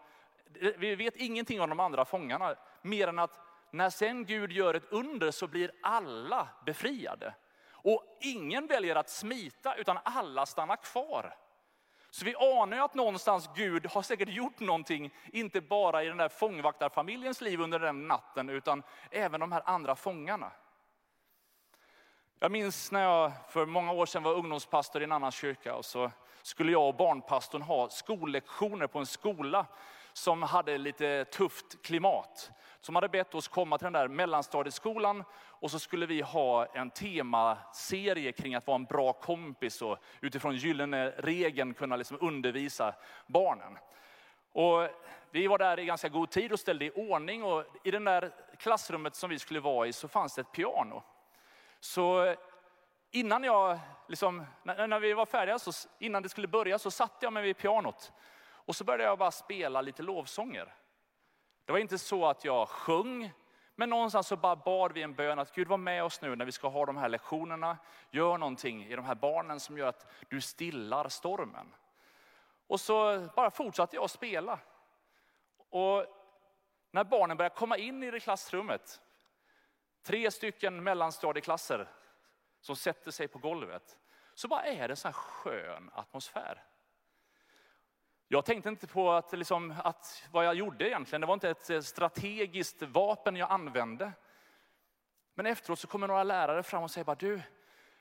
Vi 0.76 0.94
vet 0.94 1.16
ingenting 1.16 1.60
om 1.60 1.70
de 1.70 1.80
andra 1.80 2.04
fångarna, 2.04 2.54
mer 2.82 3.08
än 3.08 3.18
att 3.18 3.40
när 3.70 3.90
sen 3.90 4.24
Gud 4.24 4.52
gör 4.52 4.74
ett 4.74 4.92
under 4.92 5.30
så 5.30 5.46
blir 5.46 5.72
alla 5.82 6.48
befriade. 6.66 7.34
Och 7.70 8.18
ingen 8.20 8.66
väljer 8.66 8.96
att 8.96 9.10
smita, 9.10 9.74
utan 9.74 9.98
alla 10.04 10.46
stannar 10.46 10.76
kvar. 10.76 11.36
Så 12.10 12.24
vi 12.24 12.34
anar 12.36 12.76
ju 12.76 12.82
att 12.82 12.94
någonstans 12.94 13.50
Gud 13.54 13.86
har 13.86 14.02
säkert 14.02 14.28
gjort 14.28 14.60
någonting, 14.60 15.14
inte 15.32 15.60
bara 15.60 16.04
i 16.04 16.08
den 16.08 16.16
där 16.16 16.28
fångvaktarfamiljens 16.28 17.40
liv 17.40 17.60
under 17.60 17.78
den 17.78 18.08
natten, 18.08 18.48
utan 18.48 18.82
även 19.10 19.40
de 19.40 19.52
här 19.52 19.62
andra 19.64 19.94
fångarna. 19.94 20.52
Jag 22.38 22.52
minns 22.52 22.92
när 22.92 23.02
jag 23.02 23.32
för 23.48 23.66
många 23.66 23.92
år 23.92 24.06
sedan 24.06 24.22
var 24.22 24.34
ungdomspastor 24.34 25.02
i 25.02 25.04
en 25.04 25.12
annan 25.12 25.32
kyrka 25.32 25.74
och 25.74 25.84
så 25.84 26.10
skulle 26.42 26.72
jag 26.72 26.88
och 26.88 26.94
barnpastorn 26.94 27.62
ha 27.62 27.88
skollektioner 27.88 28.86
på 28.86 28.98
en 28.98 29.06
skola 29.06 29.66
som 30.18 30.42
hade 30.42 30.78
lite 30.78 31.24
tufft 31.24 31.82
klimat. 31.82 32.50
Som 32.80 32.94
hade 32.94 33.08
bett 33.08 33.34
oss 33.34 33.48
komma 33.48 33.78
till 33.78 33.84
den 33.84 33.92
där 33.92 34.08
mellanstadieskolan 34.08 35.24
och 35.34 35.70
så 35.70 35.78
skulle 35.78 36.06
vi 36.06 36.20
ha 36.20 36.66
en 36.66 36.90
temaserie 36.90 38.32
kring 38.32 38.54
att 38.54 38.66
vara 38.66 38.74
en 38.74 38.84
bra 38.84 39.12
kompis 39.12 39.82
och 39.82 39.98
utifrån 40.20 40.56
gyllene 40.56 41.10
regeln 41.10 41.74
kunna 41.74 41.96
liksom 41.96 42.18
undervisa 42.20 42.94
barnen. 43.26 43.78
Och 44.52 44.88
vi 45.30 45.46
var 45.46 45.58
där 45.58 45.78
i 45.78 45.84
ganska 45.84 46.08
god 46.08 46.30
tid 46.30 46.52
och 46.52 46.60
ställde 46.60 46.84
i 46.84 46.90
ordning 46.90 47.44
och 47.44 47.64
i 47.84 47.90
det 47.90 47.98
där 47.98 48.30
klassrummet 48.58 49.14
som 49.14 49.30
vi 49.30 49.38
skulle 49.38 49.60
vara 49.60 49.86
i 49.86 49.92
så 49.92 50.08
fanns 50.08 50.34
det 50.34 50.40
ett 50.40 50.52
piano. 50.52 51.02
Så 51.80 52.34
innan 53.10 53.44
jag, 53.44 53.78
liksom, 54.08 54.44
när 54.64 55.00
vi 55.00 55.12
var 55.12 55.26
färdiga, 55.26 55.58
så, 55.58 55.88
innan 55.98 56.22
det 56.22 56.28
skulle 56.28 56.48
börja 56.48 56.78
så 56.78 56.90
satte 56.90 57.26
jag 57.26 57.32
mig 57.32 57.42
vid 57.42 57.56
pianot 57.56 58.12
och 58.68 58.76
så 58.76 58.84
började 58.84 59.04
jag 59.04 59.18
bara 59.18 59.30
spela 59.30 59.80
lite 59.80 60.02
lovsånger. 60.02 60.74
Det 61.64 61.72
var 61.72 61.78
inte 61.78 61.98
så 61.98 62.26
att 62.26 62.44
jag 62.44 62.68
sjöng, 62.68 63.32
men 63.74 63.90
någonstans 63.90 64.26
så 64.26 64.36
bara 64.36 64.56
bad 64.56 64.92
vi 64.92 65.02
en 65.02 65.14
bön 65.14 65.38
att 65.38 65.54
Gud 65.54 65.68
var 65.68 65.76
med 65.76 66.04
oss 66.04 66.20
nu 66.20 66.36
när 66.36 66.44
vi 66.44 66.52
ska 66.52 66.68
ha 66.68 66.86
de 66.86 66.96
här 66.96 67.08
lektionerna. 67.08 67.78
Gör 68.10 68.38
någonting 68.38 68.84
i 68.84 68.96
de 68.96 69.04
här 69.04 69.14
barnen 69.14 69.60
som 69.60 69.78
gör 69.78 69.86
att 69.86 70.06
du 70.28 70.40
stillar 70.40 71.08
stormen. 71.08 71.74
Och 72.66 72.80
så 72.80 73.28
bara 73.36 73.50
fortsatte 73.50 73.96
jag 73.96 74.04
att 74.04 74.10
spela. 74.10 74.58
Och 75.70 76.06
när 76.90 77.04
barnen 77.04 77.36
började 77.36 77.54
komma 77.54 77.76
in 77.76 78.02
i 78.02 78.10
det 78.10 78.20
klassrummet, 78.20 79.00
tre 80.02 80.30
stycken 80.30 80.82
mellanstadieklasser 80.82 81.88
som 82.60 82.76
sätter 82.76 83.10
sig 83.10 83.28
på 83.28 83.38
golvet, 83.38 83.98
så 84.34 84.48
bara 84.48 84.62
är 84.62 84.88
det 84.88 84.92
en 84.92 84.96
sån 84.96 85.08
här 85.08 85.20
skön 85.20 85.90
atmosfär. 85.94 86.64
Jag 88.30 88.44
tänkte 88.44 88.68
inte 88.68 88.86
på 88.86 89.12
att, 89.12 89.32
liksom, 89.32 89.74
att 89.84 90.28
vad 90.32 90.46
jag 90.46 90.54
gjorde 90.54 90.88
egentligen, 90.88 91.20
det 91.20 91.26
var 91.26 91.34
inte 91.34 91.50
ett 91.50 91.70
eh, 91.70 91.80
strategiskt 91.80 92.82
vapen 92.82 93.36
jag 93.36 93.50
använde. 93.50 94.12
Men 95.34 95.46
efteråt 95.46 95.78
så 95.78 95.86
kommer 95.86 96.08
några 96.08 96.22
lärare 96.22 96.62
fram 96.62 96.82
och 96.82 96.90
säger 96.90 97.04
bara, 97.04 97.16
du, 97.16 97.42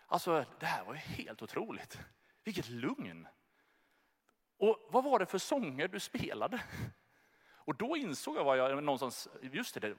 alltså 0.07 0.45
det 0.59 0.65
här 0.65 0.83
var 0.85 0.93
ju 0.93 0.99
helt 0.99 1.41
otroligt. 1.41 1.99
Vilket 2.43 2.69
lugn. 2.69 3.27
Och 4.57 4.87
vad 4.89 5.03
var 5.03 5.19
det 5.19 5.25
för 5.25 5.37
sånger 5.37 5.87
du 5.87 5.99
spelade? 5.99 6.63
Och 7.49 7.75
då 7.75 7.97
insåg 7.97 8.37
jag 8.37 8.43
vad 8.43 8.57
jag 8.57 8.83
någonstans, 8.83 9.27
just 9.41 9.81
det, 9.81 9.95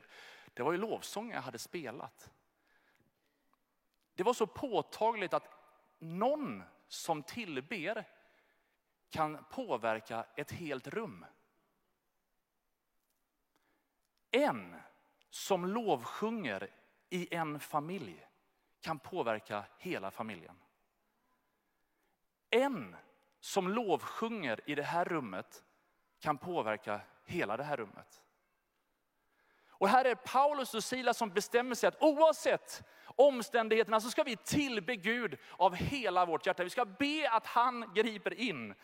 det 0.55 0.63
var 0.63 0.73
ju 0.73 0.79
lovsånger 0.79 1.35
jag 1.35 1.43
hade 1.43 1.59
spelat. 1.59 2.31
Det 4.15 4.23
var 4.23 4.35
så 4.35 4.47
påtagligt 4.47 5.35
att 5.35 5.49
någon 5.99 6.63
som 6.89 7.23
tillber 7.23 8.05
kan 9.11 9.45
påverka 9.50 10.27
ett 10.37 10.50
helt 10.50 10.88
rum. 10.88 11.25
En 14.31 14.77
som 15.31 15.67
lovsjunger 15.67 16.71
i 17.11 17.35
en 17.35 17.61
familj 17.61 18.27
kan 18.81 18.99
påverka 18.99 19.65
hela 19.79 20.11
familjen. 20.11 20.61
En 22.50 22.97
som 23.41 23.69
lovsjunger 23.69 24.61
i 24.67 24.75
det 24.75 24.83
här 24.83 25.05
rummet 25.05 25.65
kan 26.19 26.38
påverka 26.38 27.00
hela 27.25 27.57
det 27.57 27.65
här 27.65 27.77
rummet. 27.77 28.23
Och 29.79 29.89
här 29.89 30.05
är 30.05 30.15
Paulus 30.15 30.75
och 30.75 30.85
Silas 30.85 31.17
som 31.17 31.31
bestämmer 31.31 31.75
sig 31.75 31.89
att 31.89 32.03
oavsett 32.03 32.83
omständigheterna 33.05 34.01
så 34.01 34.11
ska 34.11 34.23
vi 34.23 34.37
tillbe 34.37 34.97
Gud 34.97 35.39
av 35.57 35.75
hela 35.75 36.27
vårt 36.27 36.47
hjärta. 36.47 36.65
Vi 36.65 36.71
ska 36.71 36.85
be 36.85 37.31
att 37.31 37.47
han 37.47 37.93
griper 37.95 38.41
in. 38.41 38.75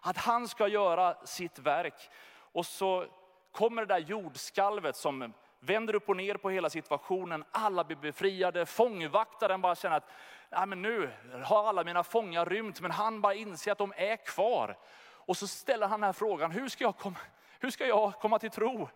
Att 0.00 0.16
han 0.16 0.48
ska 0.48 0.68
göra 0.68 1.26
sitt 1.26 1.58
verk. 1.58 2.10
Och 2.52 2.66
så 2.66 3.06
kommer 3.52 3.86
det 3.86 3.94
där 3.94 4.00
jordskalvet 4.00 4.96
som 4.96 5.32
vänder 5.60 5.94
upp 5.94 6.08
och 6.08 6.16
ner 6.16 6.34
på 6.34 6.50
hela 6.50 6.70
situationen. 6.70 7.44
Alla 7.50 7.84
blir 7.84 7.96
befriade. 7.96 8.66
Fångvaktaren 8.66 9.60
bara 9.60 9.74
känner 9.74 9.96
att 9.96 10.10
Nej, 10.50 10.66
men 10.66 10.82
nu 10.82 11.10
har 11.44 11.68
alla 11.68 11.84
mina 11.84 12.04
fångar 12.04 12.46
rymt, 12.46 12.80
men 12.80 12.90
han 12.90 13.20
bara 13.20 13.34
inser 13.34 13.72
att 13.72 13.78
de 13.78 13.92
är 13.96 14.16
kvar. 14.16 14.78
Och 15.04 15.36
så 15.36 15.46
ställer 15.46 15.86
han 15.88 16.00
den 16.00 16.06
här 16.08 16.12
frågan, 16.12 16.50
hur 16.50 16.68
ska 16.68 16.84
jag 16.84 16.96
komma, 16.96 17.18
hur 17.58 17.70
ska 17.70 17.86
jag 17.86 18.12
komma 18.12 18.38
till 18.38 18.50
tro? 18.50 18.88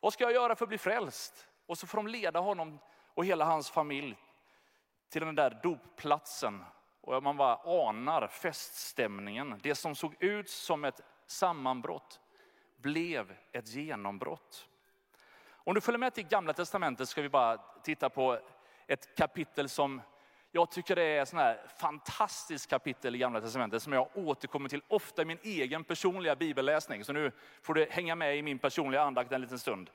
Vad 0.00 0.12
ska 0.12 0.24
jag 0.24 0.32
göra 0.32 0.56
för 0.56 0.64
att 0.64 0.68
bli 0.68 0.78
frälst? 0.78 1.46
Och 1.66 1.78
så 1.78 1.86
får 1.86 1.98
de 1.98 2.06
leda 2.06 2.40
honom 2.40 2.78
och 3.14 3.24
hela 3.24 3.44
hans 3.44 3.70
familj 3.70 4.16
till 5.08 5.24
den 5.24 5.34
där 5.34 5.60
dopplatsen. 5.62 6.64
Och 7.00 7.22
man 7.22 7.36
bara 7.36 7.56
anar 7.56 8.26
feststämningen. 8.28 9.60
Det 9.62 9.74
som 9.74 9.94
såg 9.94 10.22
ut 10.22 10.50
som 10.50 10.84
ett 10.84 11.00
sammanbrott 11.26 12.20
blev 12.76 13.36
ett 13.52 13.68
genombrott. 13.68 14.68
Om 15.48 15.74
du 15.74 15.80
följer 15.80 15.98
med 15.98 16.14
till 16.14 16.26
gamla 16.26 16.52
testamentet 16.52 17.08
ska 17.08 17.22
vi 17.22 17.28
bara 17.28 17.56
titta 17.82 18.10
på 18.10 18.38
ett 18.86 19.16
kapitel 19.16 19.68
som 19.68 20.02
jag 20.52 20.70
tycker 20.70 20.96
det 20.96 21.02
är 21.02 21.22
ett 21.22 21.78
fantastiskt 21.80 22.70
kapitel 22.70 23.14
i 23.14 23.18
gamla 23.18 23.40
testamentet 23.40 23.82
som 23.82 23.92
jag 23.92 24.08
återkommer 24.14 24.68
till 24.68 24.82
ofta 24.88 25.22
i 25.22 25.24
min 25.24 25.38
egen 25.42 25.84
personliga 25.84 26.36
bibelläsning. 26.36 27.04
Så 27.04 27.12
nu 27.12 27.32
får 27.62 27.74
du 27.74 27.86
hänga 27.90 28.14
med 28.14 28.36
i 28.36 28.42
min 28.42 28.58
personliga 28.58 29.02
andakt 29.02 29.32
en 29.32 29.40
liten 29.40 29.58
stund. 29.58 29.90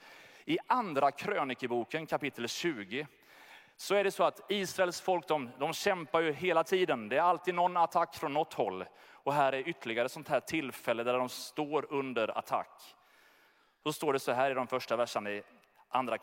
I 0.45 0.57
andra 0.67 1.11
krönikeboken 1.11 2.05
kapitel 2.05 2.47
20 2.47 3.07
så 3.75 3.95
är 3.95 4.03
det 4.03 4.11
så 4.11 4.23
att 4.23 4.51
Israels 4.51 5.01
folk 5.01 5.27
de, 5.27 5.49
de 5.59 5.73
kämpar 5.73 6.21
ju 6.21 6.31
hela 6.31 6.63
tiden. 6.63 7.09
Det 7.09 7.17
är 7.17 7.21
alltid 7.21 7.55
någon 7.55 7.77
attack 7.77 8.15
från 8.15 8.33
något 8.33 8.53
håll. 8.53 8.85
Och 9.11 9.33
här 9.33 9.53
är 9.53 9.69
ytterligare 9.69 10.05
ett 10.05 10.11
sånt 10.11 10.29
här 10.29 10.39
tillfälle 10.39 11.03
där 11.03 11.13
de 11.13 11.29
står 11.29 11.93
under 11.93 12.37
attack. 12.37 12.95
Då 13.83 13.93
står 13.93 14.13
det 14.13 14.19
så 14.19 14.31
här 14.31 14.51
i 14.51 14.53
de 14.53 14.67
första 14.67 14.95
verserna 14.95 15.31
i 15.31 15.43
andra, 15.89 16.17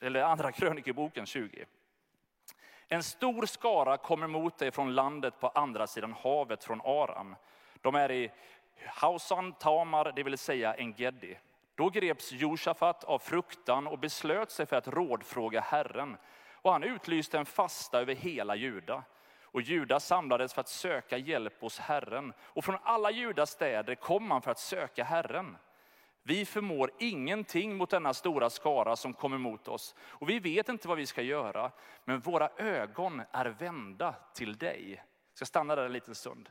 eller 0.00 0.22
andra 0.22 0.52
krönikeboken 0.52 1.26
20. 1.26 1.66
En 2.92 3.02
stor 3.02 3.46
skara 3.46 3.96
kommer 3.96 4.26
mot 4.26 4.58
dig 4.58 4.70
från 4.70 4.94
landet 4.94 5.40
på 5.40 5.48
andra 5.48 5.86
sidan 5.86 6.12
havet 6.12 6.64
från 6.64 6.80
Aram. 6.80 7.36
De 7.80 7.94
är 7.94 8.10
i 8.10 8.30
Hausan 8.86 9.52
Tamar, 9.52 10.12
det 10.16 10.22
vill 10.22 10.38
säga 10.38 10.74
Engedi. 10.74 11.38
Då 11.74 11.88
greps 11.88 12.32
Josafat 12.32 13.04
av 13.04 13.18
fruktan 13.18 13.86
och 13.86 13.98
beslöt 13.98 14.50
sig 14.50 14.66
för 14.66 14.76
att 14.76 14.88
rådfråga 14.88 15.60
Herren. 15.60 16.16
Och 16.52 16.72
han 16.72 16.82
utlyste 16.82 17.38
en 17.38 17.46
fasta 17.46 18.00
över 18.00 18.14
hela 18.14 18.56
Juda. 18.56 19.02
Och 19.42 19.62
Juda 19.62 20.00
samlades 20.00 20.54
för 20.54 20.60
att 20.60 20.68
söka 20.68 21.18
hjälp 21.18 21.60
hos 21.60 21.78
Herren. 21.78 22.32
Och 22.40 22.64
från 22.64 22.78
alla 22.82 23.10
Judas 23.10 23.50
städer 23.50 23.94
kom 23.94 24.28
man 24.28 24.42
för 24.42 24.50
att 24.50 24.58
söka 24.58 25.04
Herren. 25.04 25.56
Vi 26.22 26.44
förmår 26.44 26.90
ingenting 26.98 27.76
mot 27.76 27.90
denna 27.90 28.14
stora 28.14 28.50
skara 28.50 28.96
som 28.96 29.14
kommer 29.14 29.38
mot 29.38 29.68
oss. 29.68 29.94
Och 30.00 30.28
vi 30.28 30.38
vet 30.38 30.68
inte 30.68 30.88
vad 30.88 30.96
vi 30.96 31.06
ska 31.06 31.22
göra, 31.22 31.70
men 32.04 32.20
våra 32.20 32.50
ögon 32.56 33.22
är 33.32 33.46
vända 33.46 34.14
till 34.34 34.58
dig. 34.58 34.90
Jag 34.94 35.36
ska 35.36 35.46
stanna 35.46 35.76
där 35.76 35.84
en 35.84 35.92
liten 35.92 36.14
stund. 36.14 36.50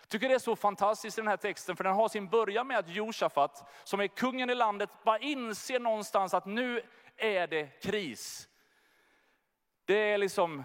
Jag 0.00 0.08
tycker 0.08 0.28
det 0.28 0.34
är 0.34 0.38
så 0.38 0.56
fantastiskt 0.56 1.18
i 1.18 1.20
den 1.20 1.28
här 1.28 1.36
texten, 1.36 1.76
för 1.76 1.84
den 1.84 1.94
har 1.94 2.08
sin 2.08 2.28
början 2.28 2.66
med 2.66 2.78
att 2.78 2.88
Josafat, 2.88 3.70
som 3.84 4.00
är 4.00 4.06
kungen 4.06 4.50
i 4.50 4.54
landet, 4.54 4.90
bara 5.04 5.18
inser 5.18 5.80
någonstans 5.80 6.34
att 6.34 6.46
nu 6.46 6.82
är 7.16 7.46
det 7.46 7.82
kris. 7.82 8.48
Det 9.84 10.12
är 10.12 10.18
liksom 10.18 10.64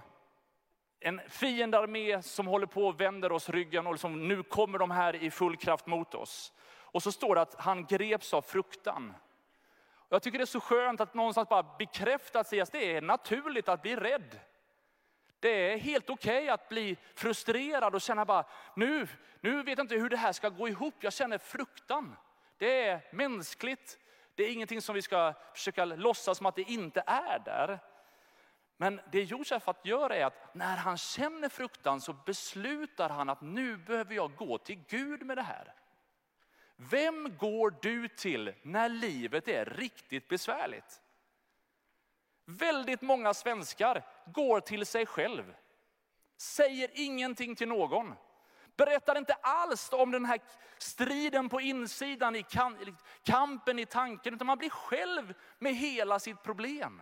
en 0.99 1.21
fiendearmé 1.29 2.21
som 2.21 2.47
håller 2.47 2.65
på 2.65 2.87
och 2.87 3.01
vänder 3.01 3.31
oss 3.31 3.49
ryggen 3.49 3.87
och 3.87 3.93
liksom, 3.93 4.27
nu 4.27 4.43
kommer 4.43 4.77
de 4.77 4.91
här 4.91 5.15
i 5.15 5.31
full 5.31 5.57
kraft 5.57 5.87
mot 5.87 6.15
oss. 6.15 6.53
Och 6.91 7.03
så 7.03 7.11
står 7.11 7.35
det 7.35 7.41
att 7.41 7.55
han 7.59 7.85
greps 7.85 8.33
av 8.33 8.41
fruktan. 8.41 9.13
Jag 10.09 10.21
tycker 10.21 10.37
det 10.37 10.43
är 10.43 10.45
så 10.45 10.59
skönt 10.59 11.01
att 11.01 11.13
någonstans 11.13 11.49
bara 11.49 11.75
bekräfta 11.77 12.39
att 12.39 12.49
det 12.49 12.95
är 12.95 13.01
naturligt 13.01 13.69
att 13.69 13.81
bli 13.81 13.95
rädd. 13.95 14.39
Det 15.39 15.73
är 15.73 15.77
helt 15.77 16.09
okej 16.09 16.37
okay 16.37 16.49
att 16.49 16.69
bli 16.69 16.97
frustrerad 17.15 17.95
och 17.95 18.01
känna 18.01 18.25
bara, 18.25 18.45
nu, 18.75 19.07
nu 19.39 19.63
vet 19.63 19.77
jag 19.77 19.83
inte 19.83 19.95
hur 19.95 20.09
det 20.09 20.17
här 20.17 20.33
ska 20.33 20.49
gå 20.49 20.67
ihop. 20.67 20.93
Jag 20.99 21.13
känner 21.13 21.37
fruktan. 21.37 22.15
Det 22.57 22.87
är 22.87 23.01
mänskligt. 23.11 23.97
Det 24.35 24.43
är 24.43 24.53
ingenting 24.53 24.81
som 24.81 24.95
vi 24.95 25.01
ska 25.01 25.33
försöka 25.53 25.85
låtsas 25.85 26.37
som 26.37 26.45
att 26.45 26.55
det 26.55 26.61
inte 26.61 27.03
är 27.07 27.39
där. 27.39 27.79
Men 28.77 29.01
det 29.11 29.23
Josefat 29.23 29.85
gör 29.85 30.09
är 30.09 30.25
att 30.25 30.55
när 30.55 30.77
han 30.77 30.97
känner 30.97 31.49
fruktan 31.49 32.01
så 32.01 32.13
beslutar 32.13 33.09
han 33.09 33.29
att 33.29 33.41
nu 33.41 33.77
behöver 33.77 34.15
jag 34.15 34.35
gå 34.35 34.57
till 34.57 34.83
Gud 34.87 35.25
med 35.25 35.37
det 35.37 35.41
här. 35.41 35.73
Vem 36.89 37.37
går 37.37 37.75
du 37.81 38.07
till 38.07 38.53
när 38.61 38.89
livet 38.89 39.47
är 39.47 39.65
riktigt 39.65 40.27
besvärligt? 40.27 41.01
Väldigt 42.45 43.01
många 43.01 43.33
svenskar 43.33 44.05
går 44.25 44.59
till 44.59 44.85
sig 44.85 45.05
själv. 45.05 45.55
Säger 46.37 46.89
ingenting 46.93 47.55
till 47.55 47.67
någon. 47.67 48.13
Berättar 48.75 49.17
inte 49.17 49.33
alls 49.33 49.89
om 49.93 50.11
den 50.11 50.25
här 50.25 50.39
striden 50.77 51.49
på 51.49 51.61
insidan, 51.61 52.35
i 52.35 52.45
kampen 53.23 53.79
i 53.79 53.85
tanken, 53.85 54.33
utan 54.33 54.47
man 54.47 54.57
blir 54.57 54.69
själv 54.69 55.33
med 55.59 55.75
hela 55.75 56.19
sitt 56.19 56.43
problem. 56.43 57.01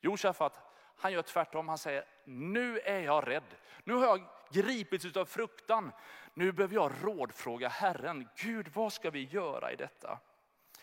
Josafat, 0.00 0.60
han 0.96 1.12
gör 1.12 1.22
tvärtom. 1.22 1.68
Han 1.68 1.78
säger, 1.78 2.04
nu 2.24 2.78
är 2.78 3.00
jag 3.00 3.28
rädd. 3.28 3.56
Nu 3.84 3.94
har 3.94 4.06
jag 4.06 4.28
gripits 4.50 5.16
av 5.16 5.24
fruktan. 5.24 5.92
Nu 6.34 6.52
behöver 6.52 6.74
jag 6.74 6.92
rådfråga 7.02 7.68
Herren. 7.68 8.28
Gud, 8.36 8.68
vad 8.74 8.92
ska 8.92 9.10
vi 9.10 9.24
göra 9.24 9.72
i 9.72 9.76
detta? 9.76 10.18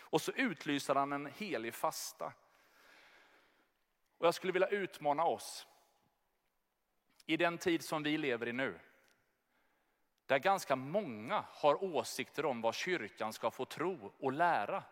Och 0.00 0.20
så 0.20 0.32
utlyser 0.32 0.94
han 0.94 1.12
en 1.12 1.26
helig 1.26 1.74
fasta. 1.74 2.32
Och 4.18 4.26
jag 4.26 4.34
skulle 4.34 4.52
vilja 4.52 4.68
utmana 4.68 5.24
oss 5.24 5.66
i 7.26 7.36
den 7.36 7.58
tid 7.58 7.84
som 7.84 8.02
vi 8.02 8.18
lever 8.18 8.48
i 8.48 8.52
nu. 8.52 8.80
Där 10.26 10.38
ganska 10.38 10.76
många 10.76 11.44
har 11.48 11.84
åsikter 11.84 12.46
om 12.46 12.60
vad 12.60 12.74
kyrkan 12.74 13.32
ska 13.32 13.50
få 13.50 13.64
tro 13.64 14.12
och 14.18 14.32
lära. 14.32 14.82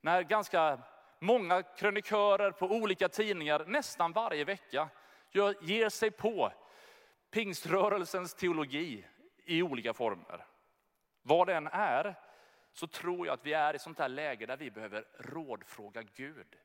När 0.00 0.22
ganska 0.22 0.78
många 1.18 1.62
krönikörer 1.62 2.50
på 2.50 2.66
olika 2.66 3.08
tidningar 3.08 3.64
nästan 3.66 4.12
varje 4.12 4.44
vecka 4.44 4.88
ger 5.60 5.88
sig 5.88 6.10
på 6.10 6.52
pingströrelsens 7.30 8.34
teologi 8.34 9.06
i 9.44 9.62
olika 9.62 9.94
former. 9.94 10.46
Vad 11.22 11.46
den 11.46 11.66
är, 11.72 12.14
så 12.72 12.86
tror 12.86 13.26
jag 13.26 13.34
att 13.34 13.46
vi 13.46 13.52
är 13.52 13.74
i 13.74 13.78
sånt 13.78 13.98
här 13.98 14.08
läge 14.08 14.46
där 14.46 14.56
vi 14.56 14.70
behöver 14.70 15.04
rådfråga 15.18 16.02
Gud. 16.02 16.56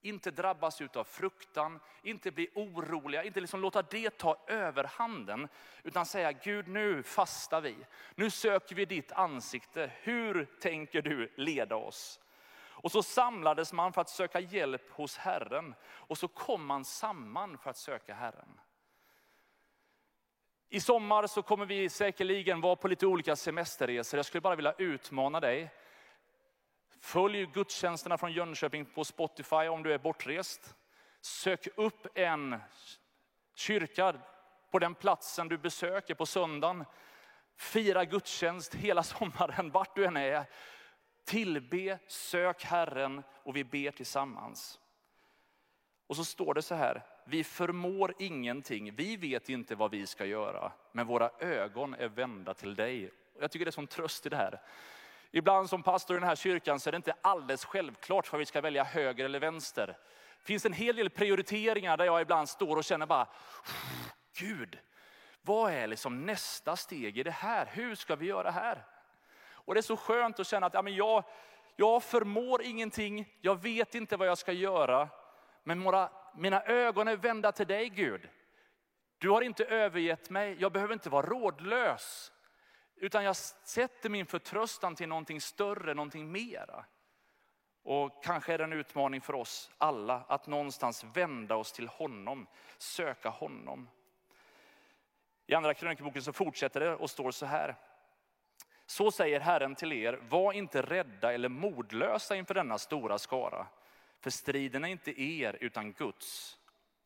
Inte 0.00 0.30
drabbas 0.30 0.80
av 0.80 1.04
fruktan, 1.04 1.80
inte 2.02 2.30
bli 2.30 2.50
oroliga, 2.54 3.24
inte 3.24 3.40
liksom 3.40 3.60
låta 3.60 3.82
det 3.82 4.18
ta 4.18 4.44
överhanden. 4.46 5.48
Utan 5.82 6.06
säga 6.06 6.32
Gud 6.32 6.68
nu 6.68 7.02
fastar 7.02 7.60
vi, 7.60 7.76
nu 8.14 8.30
söker 8.30 8.74
vi 8.74 8.84
ditt 8.84 9.12
ansikte. 9.12 9.90
Hur 10.00 10.44
tänker 10.60 11.02
du 11.02 11.32
leda 11.36 11.76
oss? 11.76 12.20
Och 12.86 12.92
så 12.92 13.02
samlades 13.02 13.72
man 13.72 13.92
för 13.92 14.00
att 14.00 14.08
söka 14.08 14.40
hjälp 14.40 14.90
hos 14.90 15.16
Herren. 15.16 15.74
Och 15.84 16.18
så 16.18 16.28
kom 16.28 16.66
man 16.66 16.84
samman 16.84 17.58
för 17.58 17.70
att 17.70 17.76
söka 17.76 18.14
Herren. 18.14 18.60
I 20.68 20.80
sommar 20.80 21.26
så 21.26 21.42
kommer 21.42 21.66
vi 21.66 21.88
säkerligen 21.88 22.60
vara 22.60 22.76
på 22.76 22.88
lite 22.88 23.06
olika 23.06 23.36
semesterresor. 23.36 24.18
Jag 24.18 24.26
skulle 24.26 24.40
bara 24.40 24.56
vilja 24.56 24.74
utmana 24.78 25.40
dig. 25.40 25.70
Följ 27.00 27.46
gudstjänsterna 27.46 28.18
från 28.18 28.32
Jönköping 28.32 28.84
på 28.84 29.04
Spotify 29.04 29.56
om 29.56 29.82
du 29.82 29.92
är 29.92 29.98
bortrest. 29.98 30.74
Sök 31.20 31.68
upp 31.76 32.06
en 32.14 32.60
kyrka 33.54 34.14
på 34.70 34.78
den 34.78 34.94
platsen 34.94 35.48
du 35.48 35.58
besöker 35.58 36.14
på 36.14 36.26
söndagen. 36.26 36.84
Fira 37.56 38.04
gudstjänst 38.04 38.74
hela 38.74 39.02
sommaren, 39.02 39.70
vart 39.70 39.96
du 39.96 40.04
än 40.04 40.16
är. 40.16 40.44
Tillbe, 41.24 41.98
sök 42.06 42.64
Herren 42.64 43.22
och 43.42 43.56
vi 43.56 43.64
ber 43.64 43.90
tillsammans. 43.90 44.80
Och 46.06 46.16
så 46.16 46.24
står 46.24 46.54
det 46.54 46.62
så 46.62 46.74
här, 46.74 47.15
vi 47.28 47.44
förmår 47.44 48.14
ingenting, 48.18 48.94
vi 48.94 49.16
vet 49.16 49.48
inte 49.48 49.74
vad 49.74 49.90
vi 49.90 50.06
ska 50.06 50.24
göra, 50.24 50.72
men 50.92 51.06
våra 51.06 51.30
ögon 51.38 51.94
är 51.94 52.08
vända 52.08 52.54
till 52.54 52.74
dig. 52.74 53.10
Jag 53.40 53.50
tycker 53.50 53.64
det 53.64 53.68
är 53.68 53.72
sån 53.72 53.86
tröst 53.86 54.26
i 54.26 54.28
det 54.28 54.36
här. 54.36 54.60
Ibland 55.30 55.70
som 55.70 55.82
pastor 55.82 56.16
i 56.16 56.20
den 56.20 56.28
här 56.28 56.36
kyrkan 56.36 56.80
så 56.80 56.90
är 56.90 56.92
det 56.92 56.96
inte 56.96 57.14
alldeles 57.20 57.64
självklart 57.64 58.32
vad 58.32 58.38
vi 58.38 58.46
ska 58.46 58.60
välja 58.60 58.84
höger 58.84 59.24
eller 59.24 59.40
vänster. 59.40 59.86
Det 59.86 60.44
finns 60.44 60.66
en 60.66 60.72
hel 60.72 60.96
del 60.96 61.10
prioriteringar 61.10 61.96
där 61.96 62.04
jag 62.04 62.20
ibland 62.20 62.48
står 62.48 62.76
och 62.76 62.84
känner 62.84 63.06
bara, 63.06 63.26
Gud, 64.38 64.78
vad 65.42 65.72
är 65.72 65.86
liksom 65.86 66.26
nästa 66.26 66.76
steg 66.76 67.18
i 67.18 67.22
det 67.22 67.30
här? 67.30 67.66
Hur 67.72 67.94
ska 67.94 68.16
vi 68.16 68.26
göra 68.26 68.50
här? 68.50 68.84
Och 69.48 69.74
det 69.74 69.80
är 69.80 69.82
så 69.82 69.96
skönt 69.96 70.40
att 70.40 70.46
känna 70.46 70.66
att 70.66 70.74
ja, 70.74 70.82
men 70.82 70.94
jag, 70.94 71.24
jag 71.76 72.02
förmår 72.02 72.62
ingenting, 72.62 73.32
jag 73.40 73.62
vet 73.62 73.94
inte 73.94 74.16
vad 74.16 74.28
jag 74.28 74.38
ska 74.38 74.52
göra. 74.52 75.08
Men 75.62 75.82
våra, 75.82 76.10
mina 76.36 76.62
ögon 76.62 77.08
är 77.08 77.16
vända 77.16 77.52
till 77.52 77.66
dig 77.66 77.88
Gud. 77.88 78.28
Du 79.18 79.30
har 79.30 79.42
inte 79.42 79.64
övergett 79.64 80.30
mig, 80.30 80.56
jag 80.60 80.72
behöver 80.72 80.94
inte 80.94 81.10
vara 81.10 81.26
rådlös. 81.26 82.32
Utan 82.96 83.24
jag 83.24 83.36
sätter 83.36 84.08
min 84.08 84.26
förtröstan 84.26 84.94
till 84.94 85.08
någonting 85.08 85.40
större, 85.40 85.94
någonting 85.94 86.32
mera. 86.32 86.84
Och 87.82 88.24
kanske 88.24 88.54
är 88.54 88.58
det 88.58 88.64
en 88.64 88.72
utmaning 88.72 89.20
för 89.20 89.34
oss 89.34 89.70
alla 89.78 90.24
att 90.28 90.46
någonstans 90.46 91.04
vända 91.04 91.56
oss 91.56 91.72
till 91.72 91.88
honom, 91.88 92.46
söka 92.78 93.28
honom. 93.28 93.88
I 95.46 95.54
andra 95.54 95.74
krönikeboken 95.74 96.22
så 96.22 96.32
fortsätter 96.32 96.80
det 96.80 96.94
och 96.94 97.10
står 97.10 97.30
så 97.30 97.46
här. 97.46 97.76
Så 98.86 99.10
säger 99.10 99.40
Herren 99.40 99.74
till 99.74 99.92
er, 99.92 100.20
var 100.28 100.52
inte 100.52 100.82
rädda 100.82 101.32
eller 101.32 101.48
modlösa 101.48 102.36
inför 102.36 102.54
denna 102.54 102.78
stora 102.78 103.18
skara. 103.18 103.66
För 104.26 104.30
striden 104.30 104.84
är 104.84 104.88
inte 104.88 105.22
er 105.22 105.58
utan 105.60 105.92
Guds. 105.92 106.58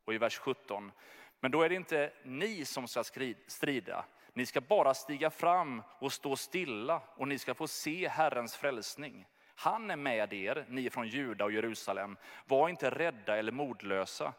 Och 0.04 0.14
i 0.14 0.18
vers 0.18 0.38
17, 0.38 0.92
men 1.40 1.50
då 1.50 1.62
är 1.62 1.68
det 1.68 1.74
inte 1.74 2.12
ni 2.22 2.64
som 2.64 2.88
ska 2.88 3.04
strida. 3.46 4.04
Ni 4.32 4.46
ska 4.46 4.60
bara 4.60 4.94
stiga 4.94 5.30
fram 5.30 5.82
och 5.98 6.12
stå 6.12 6.36
stilla 6.36 7.02
och 7.16 7.28
ni 7.28 7.38
ska 7.38 7.54
få 7.54 7.68
se 7.68 8.08
Herrens 8.08 8.56
frälsning. 8.56 9.26
Han 9.54 9.90
är 9.90 9.96
med 9.96 10.32
er, 10.32 10.66
ni 10.68 10.90
från 10.90 11.08
Juda 11.08 11.44
och 11.44 11.52
Jerusalem. 11.52 12.16
Var 12.46 12.68
inte 12.68 12.90
rädda 12.90 13.36
eller 13.36 13.52
modlösa. 13.52 14.32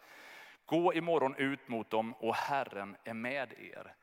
Gå 0.65 0.93
imorgon 0.93 1.35
ut 1.35 1.67
mot 1.67 1.89
dem 1.89 2.13
och 2.13 2.35
Herren 2.35 2.97
är 3.03 3.13
med 3.13 3.53
er. 3.53 3.95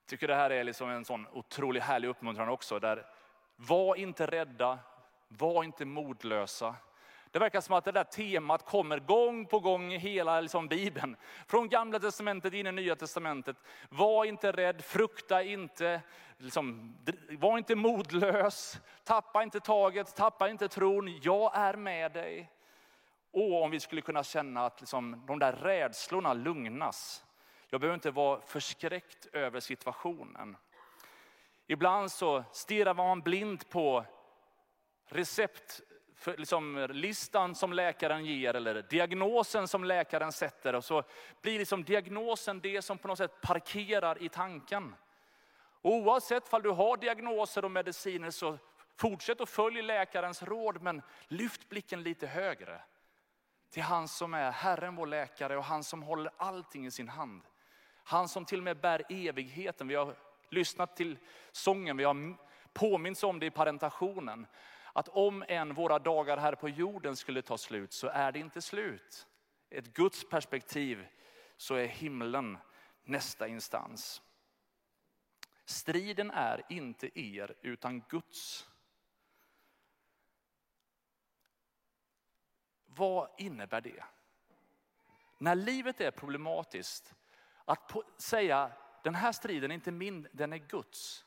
Jag 0.00 0.06
tycker 0.06 0.28
det 0.28 0.34
här 0.34 0.50
är 0.50 0.64
liksom 0.64 0.90
en 0.90 1.04
sån 1.04 1.26
otroligt 1.32 1.82
härlig 1.82 2.08
uppmuntran 2.08 2.48
också. 2.48 2.78
Där, 2.78 3.06
var 3.56 3.96
inte 3.96 4.26
rädda, 4.26 4.78
var 5.28 5.64
inte 5.64 5.84
modlösa. 5.84 6.76
Det 7.32 7.38
verkar 7.38 7.60
som 7.60 7.74
att 7.74 7.84
det 7.84 7.92
där 7.92 8.04
temat 8.04 8.64
kommer 8.64 8.98
gång 8.98 9.46
på 9.46 9.60
gång 9.60 9.92
i 9.92 9.98
hela 9.98 10.40
liksom, 10.40 10.68
Bibeln. 10.68 11.16
Från 11.46 11.68
gamla 11.68 11.98
testamentet 11.98 12.54
in 12.54 12.66
i 12.66 12.72
nya 12.72 12.96
testamentet. 12.96 13.56
Var 13.88 14.24
inte 14.24 14.52
rädd, 14.52 14.84
frukta 14.84 15.42
inte, 15.42 16.00
liksom, 16.38 16.96
var 17.30 17.58
inte 17.58 17.74
modlös, 17.74 18.80
tappa 19.04 19.42
inte 19.42 19.60
taget, 19.60 20.16
tappa 20.16 20.48
inte 20.48 20.68
tron. 20.68 21.20
Jag 21.22 21.56
är 21.56 21.74
med 21.74 22.12
dig. 22.12 22.50
Och 23.32 23.62
om 23.62 23.70
vi 23.70 23.80
skulle 23.80 24.02
kunna 24.02 24.22
känna 24.22 24.66
att 24.66 24.80
liksom, 24.80 25.24
de 25.26 25.38
där 25.38 25.52
rädslorna 25.52 26.34
lugnas. 26.34 27.24
Jag 27.68 27.80
behöver 27.80 27.94
inte 27.94 28.10
vara 28.10 28.40
förskräckt 28.40 29.26
över 29.32 29.60
situationen. 29.60 30.56
Ibland 31.66 32.12
så 32.12 32.44
stirrar 32.52 32.94
man 32.94 33.20
blint 33.20 33.70
på 33.70 34.04
recept 35.08 35.80
för, 36.20 36.36
liksom, 36.36 36.86
listan 36.90 37.54
som 37.54 37.72
läkaren 37.72 38.24
ger 38.24 38.54
eller 38.54 38.82
diagnosen 38.82 39.68
som 39.68 39.84
läkaren 39.84 40.32
sätter. 40.32 40.74
Och 40.74 40.84
så 40.84 41.02
blir 41.42 41.58
liksom 41.58 41.84
diagnosen 41.84 42.60
det 42.60 42.82
som 42.82 42.98
på 42.98 43.08
något 43.08 43.18
sätt 43.18 43.40
parkerar 43.40 44.22
i 44.22 44.28
tanken. 44.28 44.94
oavsett 45.82 46.52
om 46.52 46.62
du 46.62 46.70
har 46.70 46.96
diagnoser 46.96 47.64
och 47.64 47.70
mediciner 47.70 48.30
så 48.30 48.58
fortsätt 48.96 49.40
att 49.40 49.48
följa 49.48 49.82
läkarens 49.82 50.42
råd 50.42 50.82
men 50.82 51.02
lyft 51.28 51.68
blicken 51.68 52.02
lite 52.02 52.26
högre. 52.26 52.80
Till 53.70 53.82
han 53.82 54.08
som 54.08 54.34
är 54.34 54.50
Herren 54.50 54.96
vår 54.96 55.06
läkare 55.06 55.56
och 55.56 55.64
han 55.64 55.84
som 55.84 56.02
håller 56.02 56.32
allting 56.36 56.86
i 56.86 56.90
sin 56.90 57.08
hand. 57.08 57.42
Han 58.04 58.28
som 58.28 58.44
till 58.44 58.58
och 58.58 58.64
med 58.64 58.80
bär 58.80 59.02
evigheten. 59.08 59.88
Vi 59.88 59.94
har 59.94 60.14
lyssnat 60.48 60.96
till 60.96 61.18
sången, 61.52 61.96
vi 61.96 62.04
har 62.04 62.36
påminns 62.72 63.22
om 63.22 63.38
det 63.38 63.46
i 63.46 63.50
parentationen 63.50 64.46
att 64.92 65.08
om 65.08 65.44
än 65.48 65.74
våra 65.74 65.98
dagar 65.98 66.36
här 66.36 66.54
på 66.54 66.68
jorden 66.68 67.16
skulle 67.16 67.42
ta 67.42 67.58
slut 67.58 67.92
så 67.92 68.08
är 68.08 68.32
det 68.32 68.38
inte 68.38 68.62
slut. 68.62 69.26
Ett 69.70 69.92
Guds 69.92 70.28
perspektiv 70.28 71.06
så 71.56 71.74
är 71.74 71.86
himlen 71.86 72.58
nästa 73.04 73.48
instans. 73.48 74.22
Striden 75.64 76.30
är 76.30 76.62
inte 76.68 77.20
er 77.20 77.54
utan 77.62 78.00
Guds. 78.08 78.68
Vad 82.86 83.28
innebär 83.38 83.80
det? 83.80 84.04
När 85.38 85.54
livet 85.54 86.00
är 86.00 86.10
problematiskt, 86.10 87.14
att 87.64 87.92
säga 88.18 88.72
den 89.04 89.14
här 89.14 89.32
striden 89.32 89.70
är 89.70 89.74
inte 89.74 89.92
min, 89.92 90.28
den 90.32 90.52
är 90.52 90.58
Guds. 90.58 91.24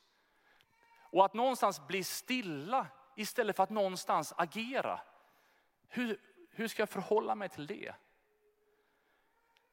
Och 1.00 1.24
att 1.24 1.34
någonstans 1.34 1.86
bli 1.86 2.04
stilla 2.04 2.86
istället 3.14 3.56
för 3.56 3.62
att 3.62 3.70
någonstans 3.70 4.32
agera. 4.36 5.00
Hur, 5.88 6.20
hur 6.50 6.68
ska 6.68 6.82
jag 6.82 6.88
förhålla 6.88 7.34
mig 7.34 7.48
till 7.48 7.66
det? 7.66 7.94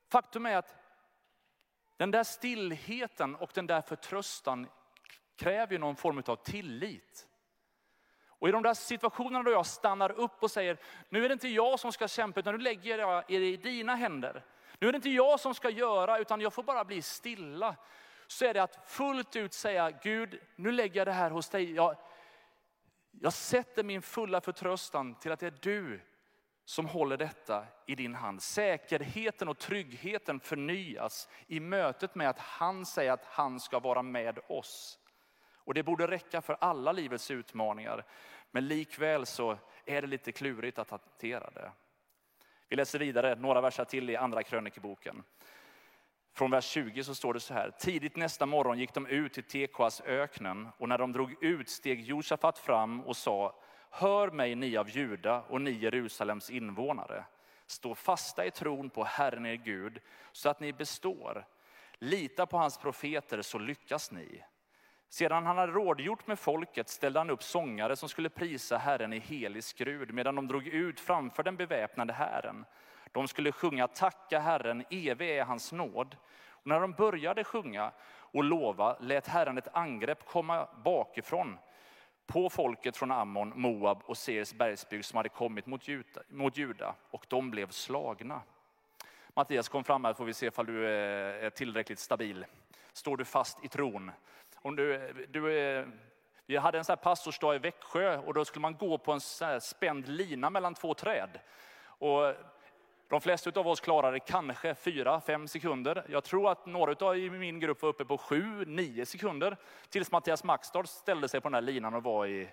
Faktum 0.10 0.46
är 0.46 0.58
att 0.58 0.76
den 1.98 2.12
där 2.12 2.24
stillheten 2.24 3.36
och 3.36 3.52
den 3.54 3.68
där 3.68 3.82
förtröstan 3.82 4.68
kräver 5.36 5.80
någon 5.80 5.96
form 5.96 6.24
av 6.26 6.36
tillit. 6.36 7.28
Och 8.28 8.50
i 8.50 8.52
de 8.52 8.64
där 8.64 8.74
situationerna 8.74 9.44
då 9.44 9.52
jag 9.52 9.66
stannar 9.66 10.12
upp 10.12 10.44
och 10.44 10.52
säger, 10.52 10.78
nu 11.10 11.26
är 11.26 11.30
det 11.30 11.34
inte 11.34 11.48
jag 11.48 11.80
som 11.80 11.92
ska 11.92 12.08
kämpa 12.08 12.40
utan 12.40 12.56
nu 12.56 12.62
lägger 12.62 12.98
jag 12.98 13.24
det 13.28 13.34
i 13.34 13.58
dina 13.58 13.96
händer. 13.96 14.46
Nu 14.80 14.88
är 14.88 14.92
det 14.92 14.96
inte 14.96 15.10
jag 15.10 15.40
som 15.40 15.56
ska 15.56 15.70
göra 15.70 16.20
utan 16.20 16.42
jag 16.42 16.54
får 16.54 16.64
bara 16.64 16.86
bli 16.86 17.02
stilla. 17.02 17.76
Så 18.28 18.46
är 18.46 18.54
det 18.54 18.64
att 18.64 18.90
fullt 18.90 19.36
ut 19.36 19.54
säga, 19.54 19.92
Gud 19.92 20.40
nu 20.56 20.72
lägger 20.72 21.00
jag 21.00 21.08
det 21.08 21.12
här 21.12 21.32
hos 21.32 21.50
dig. 21.50 21.74
Jag, 21.74 21.96
jag 23.24 23.34
sätter 23.34 23.84
min 23.84 24.02
fulla 24.02 24.42
förtröstan 24.42 25.16
till 25.16 25.32
att 25.32 25.40
det 25.40 25.48
är 25.48 25.58
du 25.62 26.02
som 26.66 26.86
håller 26.86 27.18
detta 27.18 27.66
i 27.88 27.96
din 27.96 28.16
hand. 28.16 28.42
Säkerheten 28.42 29.48
och 29.48 29.58
tryggheten 29.58 30.40
förnyas 30.40 31.30
i 31.48 31.60
mötet 31.60 32.16
med 32.16 32.30
att 32.30 32.40
han 32.40 32.86
säger 32.86 33.12
att 33.12 33.26
han 33.26 33.60
ska 33.60 33.80
vara 33.80 34.02
med 34.02 34.40
oss. 34.48 35.00
Och 35.56 35.74
det 35.74 35.84
borde 35.84 36.08
räcka 36.08 36.42
för 36.42 36.58
alla 36.60 36.92
livets 36.92 37.32
utmaningar. 37.32 38.06
Men 38.52 38.68
likväl 38.68 39.26
så 39.26 39.58
är 39.86 40.02
det 40.02 40.08
lite 40.08 40.32
klurigt 40.32 40.80
att 40.80 40.90
hantera 40.90 41.50
det. 41.50 41.72
Vi 42.68 42.76
läser 42.76 43.00
vidare 43.00 43.36
några 43.36 43.62
verser 43.62 43.86
till 43.86 44.10
i 44.10 44.16
andra 44.16 44.44
krönikeboken. 44.44 45.24
Från 46.34 46.52
vers 46.52 46.66
20 46.66 47.04
så 47.04 47.16
står 47.16 47.34
det 47.34 47.40
så 47.40 47.54
här. 47.54 47.72
Tidigt 47.80 48.16
nästa 48.16 48.46
morgon 48.46 48.80
gick 48.80 48.94
de 48.94 49.08
ut 49.08 49.34
till 49.34 49.44
Tekoas 49.44 50.02
öknen 50.02 50.70
och 50.78 50.90
när 50.90 50.98
de 50.98 51.12
drog 51.12 51.44
ut 51.44 51.70
steg 51.70 52.02
Josafat 52.02 52.58
fram 52.58 53.02
och 53.02 53.18
sa 53.18 53.56
Hör 53.90 54.32
mig 54.32 54.56
ni 54.56 54.78
av 54.78 54.90
Juda 54.90 55.42
och 55.42 55.62
ni 55.62 55.72
Jerusalems 55.72 56.50
invånare. 56.50 57.26
Stå 57.66 57.96
fasta 57.96 58.46
i 58.46 58.52
tron 58.52 58.90
på 58.90 59.04
Herren 59.04 59.46
er 59.46 59.56
Gud 59.56 60.00
så 60.32 60.50
att 60.50 60.60
ni 60.60 60.74
består. 60.74 61.46
Lita 61.94 62.46
på 62.46 62.58
hans 62.58 62.78
profeter 62.78 63.42
så 63.42 63.60
lyckas 63.60 64.12
ni. 64.12 64.44
Sedan 65.10 65.46
han 65.46 65.58
hade 65.58 65.72
rådgjort 65.72 66.28
med 66.28 66.40
folket 66.40 66.90
ställde 66.90 67.20
han 67.20 67.30
upp 67.30 67.44
sångare 67.44 67.96
som 67.96 68.10
skulle 68.10 68.30
prisa 68.30 68.78
Herren 68.78 69.14
i 69.14 69.20
helig 69.20 69.64
skrud 69.64 70.14
medan 70.14 70.36
de 70.36 70.48
drog 70.48 70.68
ut 70.68 71.00
framför 71.00 71.44
den 71.44 71.56
beväpnade 71.56 72.14
Herren. 72.14 72.66
De 73.12 73.28
skulle 73.28 73.52
sjunga 73.52 73.88
tacka 73.88 74.40
Herren, 74.40 74.84
evig 74.90 75.30
är 75.30 75.44
hans 75.44 75.72
nåd. 75.72 76.18
Och 76.50 76.68
när 76.68 76.80
de 76.80 76.92
började 76.92 77.44
sjunga 77.44 77.92
och 78.12 78.44
lova 78.44 78.98
lät 79.00 79.28
Herren 79.28 79.58
ett 79.58 79.76
angrepp 79.76 80.26
komma 80.26 80.68
bakifrån 80.84 81.58
på 82.26 82.50
folket 82.50 82.98
från 82.98 83.12
Ammon, 83.12 83.54
Moab 83.56 84.02
och 84.06 84.18
Seers 84.18 84.54
bergsbygd 84.54 85.06
som 85.06 85.18
hade 85.18 85.30
kommit 85.30 85.66
mot 85.66 85.88
Juda, 85.88 86.22
mot 86.30 86.58
Juda 86.58 86.96
och 87.12 87.26
de 87.30 87.52
blev 87.52 87.70
slagna. 87.70 88.42
Mattias 89.34 89.70
kom 89.70 89.84
fram 89.84 90.06
här 90.06 90.14
får 90.14 90.26
vi 90.26 90.34
se 90.34 90.52
om 90.56 90.66
du 90.66 90.86
eh, 90.86 91.46
är 91.46 91.50
tillräckligt 91.50 92.00
stabil. 92.00 92.46
Står 92.94 93.18
du 93.18 93.26
fast 93.26 93.66
i 93.66 93.68
tron? 93.68 94.12
Om 94.56 94.76
du, 94.76 95.14
du 95.30 95.60
är, 95.60 95.92
vi 96.46 96.58
hade 96.58 96.78
en 96.78 96.86
sån 96.86 96.94
här 96.94 97.04
pastorsdag 97.04 97.56
i 97.56 97.60
Växjö 97.60 98.18
och 98.18 98.34
då 98.34 98.46
skulle 98.46 98.62
man 98.62 98.78
gå 98.78 98.98
på 98.98 99.12
en 99.12 99.22
sån 99.22 99.62
spänd 99.62 100.08
lina 100.08 100.50
mellan 100.50 100.74
två 100.74 100.94
träd. 100.94 101.40
Och 101.84 102.34
de 103.12 103.22
flesta 103.22 103.60
av 103.60 103.68
oss 103.68 103.80
klarade 103.80 104.20
kanske 104.20 104.74
4-5 104.74 105.48
sekunder. 105.48 106.06
Jag 106.10 106.24
tror 106.24 106.52
att 106.52 106.66
några 106.66 107.16
i 107.16 107.30
min 107.30 107.60
grupp 107.60 107.82
var 107.82 107.90
uppe 107.90 108.06
på 108.06 108.18
7-9 108.18 109.06
sekunder. 109.06 109.58
Tills 109.90 110.12
Mattias 110.12 110.44
Maxstad 110.44 110.88
ställde 110.88 111.28
sig 111.28 111.42
på 111.42 111.50
den 111.50 111.54
här 111.54 111.62
linan 111.62 111.94
och 111.94 112.04
var 112.04 112.28
i 112.28 112.50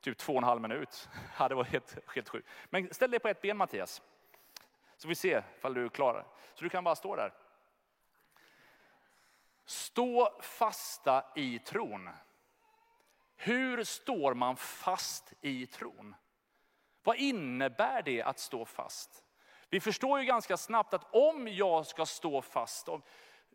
typ 0.00 0.18
två 0.18 0.32
och 0.32 0.38
en 0.38 0.44
halv 0.44 0.60
minut. 0.60 1.08
Ja, 1.38 1.48
det 1.48 1.54
var 1.54 1.64
helt, 1.64 1.98
helt 2.14 2.28
sjukt. 2.28 2.48
Men 2.70 2.94
ställ 2.94 3.10
dig 3.10 3.20
på 3.20 3.28
ett 3.28 3.42
ben 3.42 3.56
Mattias. 3.56 4.02
Så 4.96 5.08
vi 5.08 5.14
ser 5.14 5.44
ifall 5.56 5.74
du 5.74 5.88
klarar 5.88 6.26
Så 6.54 6.64
du 6.64 6.68
kan 6.70 6.84
bara 6.84 6.94
stå 6.94 7.16
där. 7.16 7.32
Stå 9.64 10.40
fasta 10.40 11.24
i 11.36 11.58
tron. 11.58 12.10
Hur 13.36 13.84
står 13.84 14.34
man 14.34 14.56
fast 14.56 15.32
i 15.40 15.66
tron? 15.66 16.14
Vad 17.02 17.16
innebär 17.16 18.02
det 18.02 18.22
att 18.22 18.38
stå 18.38 18.64
fast? 18.64 19.21
Vi 19.72 19.80
förstår 19.80 20.20
ju 20.20 20.26
ganska 20.26 20.56
snabbt 20.56 20.94
att 20.94 21.14
om 21.14 21.48
jag 21.48 21.86
ska 21.86 22.06
stå 22.06 22.42
fast, 22.42 22.88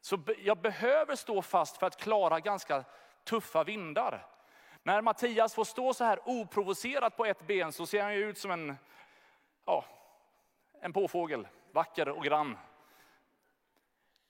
så 0.01 0.19
jag 0.39 0.57
behöver 0.57 1.15
stå 1.15 1.41
fast 1.41 1.77
för 1.77 1.87
att 1.87 1.97
klara 1.97 2.39
ganska 2.39 2.83
tuffa 3.23 3.63
vindar. 3.63 4.27
När 4.83 5.01
Mattias 5.01 5.53
får 5.55 5.63
stå 5.63 5.93
så 5.93 6.03
här 6.03 6.19
oprovocerat 6.25 7.17
på 7.17 7.25
ett 7.25 7.47
ben 7.47 7.71
så 7.71 7.85
ser 7.85 8.03
han 8.03 8.15
ju 8.15 8.29
ut 8.29 8.37
som 8.37 8.51
en, 8.51 8.77
ja, 9.65 9.85
en 10.81 10.93
påfågel, 10.93 11.47
vacker 11.71 12.09
och 12.09 12.23
grann. 12.23 12.57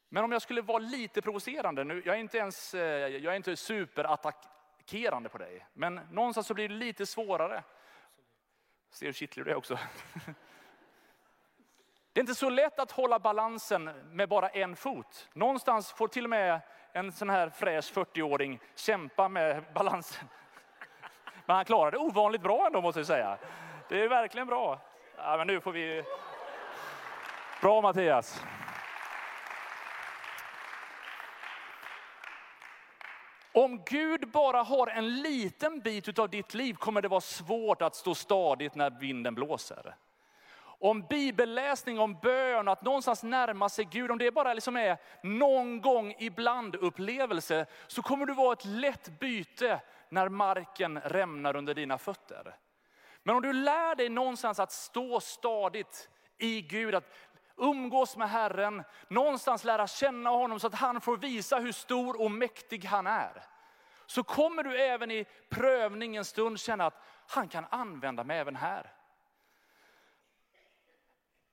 Men 0.09 0.23
om 0.23 0.31
jag 0.31 0.41
skulle 0.41 0.61
vara 0.61 0.79
lite 0.79 1.21
provocerande, 1.21 1.83
nu, 1.83 2.01
jag 2.05 2.15
är 2.15 2.19
inte 2.19 2.37
ens 2.37 2.73
eh, 2.73 3.07
jag 3.07 3.33
är 3.33 3.37
inte 3.37 3.55
superattackerande 3.55 5.29
på 5.29 5.37
dig, 5.37 5.65
men 5.73 5.95
någonstans 6.11 6.47
så 6.47 6.53
blir 6.53 6.69
det 6.69 6.75
lite 6.75 7.05
svårare. 7.05 7.63
Ser 8.89 9.05
du 9.05 9.13
kittlig 9.13 9.45
du 9.45 9.51
är 9.51 9.55
också? 9.55 9.79
Det 12.17 12.19
är 12.19 12.23
inte 12.23 12.35
så 12.35 12.49
lätt 12.49 12.79
att 12.79 12.91
hålla 12.91 13.19
balansen 13.19 13.83
med 14.11 14.29
bara 14.29 14.49
en 14.49 14.75
fot. 14.75 15.29
Någonstans 15.33 15.91
får 15.91 16.07
till 16.07 16.23
och 16.23 16.29
med 16.29 16.61
en 16.93 17.11
sån 17.11 17.29
här 17.29 17.49
fräsch 17.49 17.93
40-åring 17.93 18.59
kämpa 18.75 19.29
med 19.29 19.63
balansen. 19.73 20.27
Men 21.45 21.55
han 21.55 21.65
klarar 21.65 21.91
det 21.91 21.97
ovanligt 21.97 22.41
bra 22.41 22.65
ändå 22.65 22.81
måste 22.81 22.99
jag 22.99 23.07
säga. 23.07 23.37
Det 23.89 24.03
är 24.03 24.07
verkligen 24.07 24.47
bra. 24.47 24.79
Ja, 25.17 25.37
men 25.37 25.47
nu 25.47 25.59
får 25.61 25.71
vi... 25.71 26.03
Bra 27.61 27.81
Mattias. 27.81 28.43
Om 33.51 33.83
Gud 33.85 34.31
bara 34.31 34.63
har 34.63 34.87
en 34.87 35.21
liten 35.21 35.79
bit 35.79 36.19
av 36.19 36.29
ditt 36.29 36.53
liv 36.53 36.73
kommer 36.73 37.01
det 37.01 37.07
vara 37.07 37.21
svårt 37.21 37.81
att 37.81 37.95
stå 37.95 38.15
stadigt 38.15 38.75
när 38.75 38.89
vinden 38.89 39.35
blåser. 39.35 39.95
Om 40.79 41.01
bibelläsning, 41.01 41.99
om 41.99 42.19
bön, 42.19 42.67
att 42.67 42.81
någonstans 42.81 43.23
närma 43.23 43.69
sig 43.69 43.85
Gud, 43.85 44.11
om 44.11 44.17
det 44.17 44.31
bara 44.31 44.53
liksom 44.53 44.75
är 44.75 44.97
någon 45.23 45.81
gång 45.81 46.15
ibland 46.19 46.75
upplevelse, 46.75 47.65
så 47.87 48.01
kommer 48.01 48.25
du 48.25 48.33
vara 48.33 48.53
ett 48.53 48.65
lätt 48.65 49.19
byte 49.19 49.81
när 50.09 50.29
marken 50.29 50.99
rämnar 50.99 51.55
under 51.55 51.73
dina 51.73 51.97
fötter. 51.97 52.55
Men 53.23 53.35
om 53.35 53.41
du 53.41 53.53
lär 53.53 53.95
dig 53.95 54.09
någonstans 54.09 54.59
att 54.59 54.71
stå 54.71 55.19
stadigt 55.19 56.09
i 56.37 56.61
Gud, 56.61 56.95
att 56.95 57.13
umgås 57.57 58.17
med 58.17 58.29
Herren, 58.29 58.83
någonstans 59.07 59.63
lära 59.63 59.87
känna 59.87 60.29
honom 60.29 60.59
så 60.59 60.67
att 60.67 60.75
han 60.75 61.01
får 61.01 61.17
visa 61.17 61.59
hur 61.59 61.71
stor 61.71 62.21
och 62.21 62.31
mäktig 62.31 62.85
han 62.85 63.07
är. 63.07 63.43
Så 64.05 64.23
kommer 64.23 64.63
du 64.63 64.81
även 64.81 65.11
i 65.11 65.25
prövningens 65.49 66.27
stund 66.27 66.59
känna 66.59 66.85
att 66.85 67.03
han 67.27 67.47
kan 67.47 67.65
använda 67.69 68.23
mig 68.23 68.39
även 68.39 68.55
här. 68.55 68.93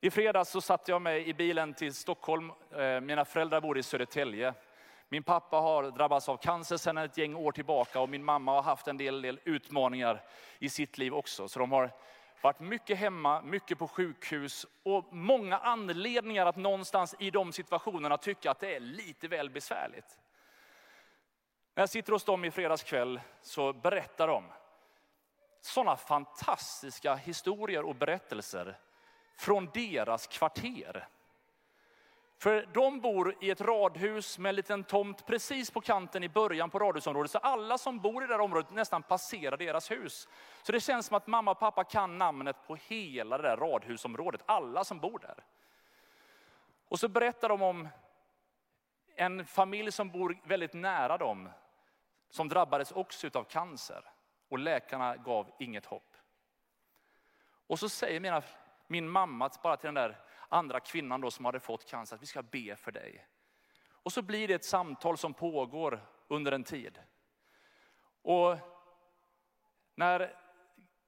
I 0.05 0.11
fredags 0.11 0.51
så 0.51 0.61
satte 0.61 0.91
jag 0.91 1.03
mig 1.03 1.29
i 1.29 1.35
bilen 1.35 1.75
till 1.75 1.95
Stockholm. 1.95 2.53
Eh, 2.71 3.01
mina 3.01 3.25
föräldrar 3.25 3.61
bor 3.61 3.79
i 3.79 3.83
Södertälje. 3.83 4.55
Min 5.09 5.23
pappa 5.23 5.57
har 5.57 5.91
drabbats 5.91 6.29
av 6.29 6.37
cancer 6.37 6.77
sedan 6.77 6.99
ett 6.99 7.19
gäng 7.19 7.35
år 7.35 7.53
tillbaka 7.53 8.01
och 8.01 8.09
min 8.09 8.25
mamma 8.25 8.53
har 8.53 8.63
haft 8.63 8.89
en 8.89 8.97
del, 8.97 9.23
del 9.23 9.41
utmaningar 9.45 10.23
i 10.59 10.69
sitt 10.69 10.99
liv 10.99 11.15
också. 11.15 11.49
Så 11.49 11.59
de 11.59 11.73
har 11.73 11.91
varit 12.43 12.61
mycket 12.61 12.99
hemma, 12.99 13.43
mycket 13.43 13.79
på 13.79 13.89
sjukhus 13.89 14.67
och 14.83 15.15
många 15.15 15.59
anledningar 15.59 16.47
att 16.47 16.57
någonstans 16.57 17.15
i 17.19 17.31
de 17.31 17.53
situationerna 17.53 18.17
tycka 18.17 18.51
att 18.51 18.61
det 18.61 18.77
är 18.77 18.81
lite 18.81 19.29
väl 19.29 19.51
besvärligt. 19.51 20.19
När 21.75 21.83
jag 21.83 21.91
sitter 21.91 22.13
hos 22.13 22.25
dem 22.25 22.45
i 22.45 22.51
fredags 22.51 22.83
kväll 22.83 23.21
så 23.43 23.73
berättar 23.73 24.29
de 24.29 24.45
sådana 25.61 25.97
fantastiska 25.97 27.15
historier 27.15 27.83
och 27.85 27.95
berättelser 27.95 28.79
från 29.37 29.71
deras 29.75 30.27
kvarter. 30.27 31.09
För 32.39 32.69
de 32.75 33.01
bor 33.01 33.35
i 33.41 33.51
ett 33.51 33.61
radhus 33.61 34.39
med 34.39 34.49
en 34.49 34.57
liten 34.57 34.85
tomt 34.85 35.27
precis 35.27 35.71
på 35.71 35.81
kanten 35.81 36.25
i 36.25 36.29
början 36.29 36.71
på 36.71 36.79
radhusområdet. 36.79 37.31
Så 37.31 37.39
alla 37.39 37.79
som 37.79 38.01
bor 38.01 38.25
i 38.25 38.27
det 38.27 38.35
här 38.35 38.41
området 38.41 38.71
nästan 38.71 39.03
passerar 39.03 39.57
deras 39.57 39.91
hus. 39.91 40.29
Så 40.63 40.73
det 40.73 40.81
känns 40.81 41.07
som 41.07 41.17
att 41.17 41.27
mamma 41.27 41.51
och 41.51 41.59
pappa 41.59 41.85
kan 41.85 42.19
namnet 42.19 42.57
på 42.67 42.77
hela 42.77 43.39
det 43.39 43.49
där 43.49 43.57
radhusområdet. 43.57 44.43
Alla 44.47 44.85
som 44.85 44.99
bor 45.01 45.19
där. 45.19 45.45
Och 46.89 47.01
så 47.01 47.09
berättar 47.09 47.49
de 47.49 47.63
om 47.63 47.89
en 49.17 49.47
familj 49.47 49.93
som 49.93 50.11
bor 50.11 50.39
väldigt 50.45 50.75
nära 50.75 51.19
dem. 51.19 51.51
Som 52.31 52.49
drabbades 52.49 52.93
också 52.93 53.31
av 53.35 53.45
cancer. 53.45 54.05
Och 54.49 54.59
läkarna 54.59 55.17
gav 55.17 55.51
inget 55.59 55.87
hopp. 55.87 56.17
Och 57.67 57.79
så 57.79 57.89
säger 57.89 58.21
mina, 58.21 58.43
min 58.87 59.09
mamma 59.09 59.51
bara 59.63 59.77
till 59.77 59.87
den 59.87 59.95
där 59.95 60.21
andra 60.49 60.81
kvinnan 60.81 61.21
då 61.21 61.31
som 61.31 61.45
hade 61.45 61.61
fått 61.61 61.87
cancer, 61.91 62.17
att 62.17 62.23
vi 62.23 62.27
ska 62.27 62.43
be 62.43 62.77
för 62.77 62.93
dig. 62.93 63.27
Och 63.89 64.13
så 64.13 64.23
blir 64.23 64.49
det 64.49 64.55
ett 64.55 64.65
samtal 64.65 65.19
som 65.19 65.35
pågår 65.35 66.07
under 66.29 66.53
en 66.53 66.65
tid. 66.65 67.01
Och 68.23 68.59
när 69.95 70.37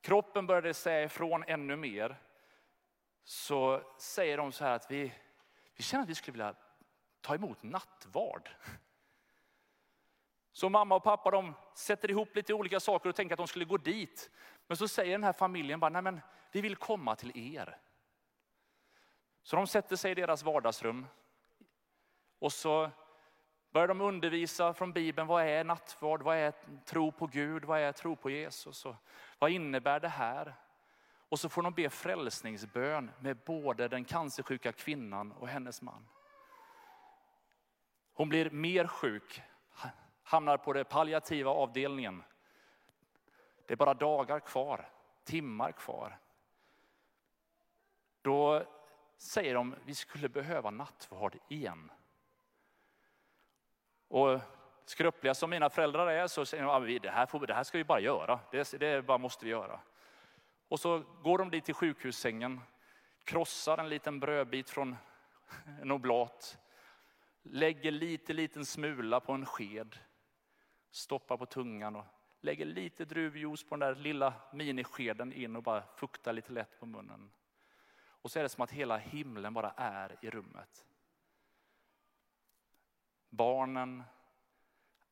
kroppen 0.00 0.46
började 0.46 0.74
säga 0.74 1.04
ifrån 1.04 1.44
ännu 1.46 1.76
mer, 1.76 2.16
så 3.24 3.82
säger 3.98 4.36
de 4.36 4.52
så 4.52 4.64
här 4.64 4.72
att 4.72 4.90
vi, 4.90 5.12
vi 5.76 5.82
känner 5.82 6.02
att 6.02 6.10
vi 6.10 6.14
skulle 6.14 6.32
vilja 6.32 6.54
ta 7.20 7.34
emot 7.34 7.62
nattvard. 7.62 8.50
Så 10.52 10.68
mamma 10.68 10.94
och 10.94 11.02
pappa 11.04 11.30
de 11.30 11.54
sätter 11.74 12.10
ihop 12.10 12.36
lite 12.36 12.54
olika 12.54 12.80
saker 12.80 13.08
och 13.08 13.16
tänker 13.16 13.34
att 13.34 13.38
de 13.38 13.46
skulle 13.46 13.64
gå 13.64 13.76
dit. 13.76 14.30
Men 14.66 14.76
så 14.76 14.88
säger 14.88 15.12
den 15.12 15.24
här 15.24 15.33
familjen 15.33 15.81
bara, 15.81 15.90
nej 15.90 16.02
men 16.02 16.20
vi 16.52 16.61
vill 16.61 16.76
komma 16.76 17.16
till 17.16 17.57
er. 17.57 17.79
Så 19.42 19.57
de 19.57 19.66
sätter 19.66 19.96
sig 19.96 20.11
i 20.11 20.14
deras 20.14 20.42
vardagsrum 20.42 21.07
och 22.38 22.52
så 22.52 22.90
börjar 23.70 23.88
de 23.88 24.00
undervisa 24.00 24.74
från 24.74 24.92
Bibeln. 24.92 25.26
Vad 25.26 25.44
är 25.44 25.64
nattvard? 25.64 26.22
Vad 26.22 26.37
är 26.37 26.52
tro 26.85 27.12
på 27.12 27.26
Gud? 27.26 27.64
Vad 27.64 27.81
är 27.81 27.92
tro 27.92 28.16
på 28.16 28.31
Jesus? 28.31 28.87
Och 28.87 28.94
vad 29.38 29.50
innebär 29.50 30.00
det 30.00 30.09
här? 30.09 30.55
Och 31.29 31.40
så 31.40 31.48
får 31.48 31.62
de 31.62 31.72
be 31.72 31.90
frälsningsbön 31.90 33.11
med 33.20 33.37
både 33.37 33.88
den 33.88 34.05
cancersjuka 34.05 34.72
kvinnan 34.72 35.33
och 35.33 35.48
hennes 35.48 35.83
man. 35.83 36.09
Hon 38.12 38.29
blir 38.29 38.50
mer 38.50 38.87
sjuk, 38.87 39.42
hamnar 40.22 40.57
på 40.57 40.72
den 40.72 40.85
palliativa 40.85 41.50
avdelningen. 41.50 42.22
Det 43.66 43.74
är 43.74 43.76
bara 43.76 43.94
dagar 43.94 44.40
kvar, 44.40 44.88
timmar 45.24 45.72
kvar. 45.72 46.18
Då 48.22 48.62
säger 49.16 49.55
de, 49.55 49.74
vi 49.85 49.94
skulle 49.94 50.29
behöva 50.29 50.70
nattvard 50.70 51.38
igen. 51.48 51.90
Och 54.09 54.40
skröpliga 54.85 55.35
som 55.35 55.50
mina 55.50 55.70
föräldrar 55.70 56.07
är 56.07 56.26
så 56.26 56.46
säger 56.46 56.64
de, 56.64 56.98
det 56.98 57.11
här, 57.11 57.26
får, 57.26 57.46
det 57.46 57.55
här 57.55 57.64
ska 57.64 57.79
vi 57.79 57.85
bara 57.85 58.00
göra. 58.00 58.40
Det, 58.50 58.81
det 58.81 59.07
bara 59.07 59.18
måste 59.18 59.44
vi 59.44 59.50
göra. 59.50 59.81
Och 60.68 60.81
så 60.81 60.98
går 61.22 61.38
de 61.38 61.50
dit 61.50 61.64
till 61.64 61.74
sjukhussängen, 61.74 62.61
krossar 63.24 63.79
en 63.79 63.88
liten 63.88 64.20
brödbit 64.20 64.70
från 64.70 64.96
en 65.83 65.90
oblat, 65.90 66.59
lägger 67.42 67.90
lite 67.90 68.33
liten 68.33 68.66
smula 68.66 69.20
på 69.20 69.33
en 69.33 69.46
sked, 69.46 69.98
stoppar 70.90 71.37
på 71.37 71.46
tungan 71.46 71.96
och 71.96 72.05
lägger 72.46 72.64
lite 72.64 73.04
druvjuice 73.04 73.64
på 73.64 73.76
den 73.76 73.80
där 73.80 74.02
lilla 74.02 74.35
miniskeden 74.52 75.32
in 75.32 75.56
och 75.56 75.62
bara 75.62 75.82
fuktar 75.96 76.32
lite 76.32 76.52
lätt 76.52 76.80
på 76.80 76.87
munnen. 76.87 77.32
Och 77.98 78.30
så 78.30 78.38
är 78.38 78.42
det 78.42 78.48
som 78.48 78.62
att 78.62 78.70
hela 78.70 78.96
himlen 78.96 79.54
bara 79.54 79.70
är 79.76 80.16
i 80.20 80.30
rummet. 80.30 80.87
Barnen, 83.28 84.02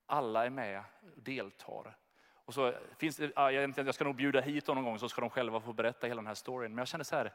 alla 0.07 0.47
är 0.47 0.51
med 0.51 0.85
och 1.16 1.23
deltar. 1.23 1.97
Och 2.25 2.55
så 2.55 2.75
finns 2.99 3.16
det, 3.16 3.33
jag 3.37 3.94
ska 3.94 4.05
nog 4.05 4.16
bjuda 4.16 4.40
hit 4.40 4.66
dem 4.66 4.77
någon 4.77 4.85
gång 4.85 4.99
så 4.99 5.09
ska 5.09 5.20
de 5.20 5.31
själva 5.31 5.61
få 5.61 5.73
berätta 5.73 6.07
hela 6.07 6.20
den 6.20 6.27
här 6.27 6.35
storyn. 6.35 6.70
Men 6.70 6.79
jag 6.79 6.88
känner 6.88 7.05
så 7.05 7.16
här, 7.16 7.33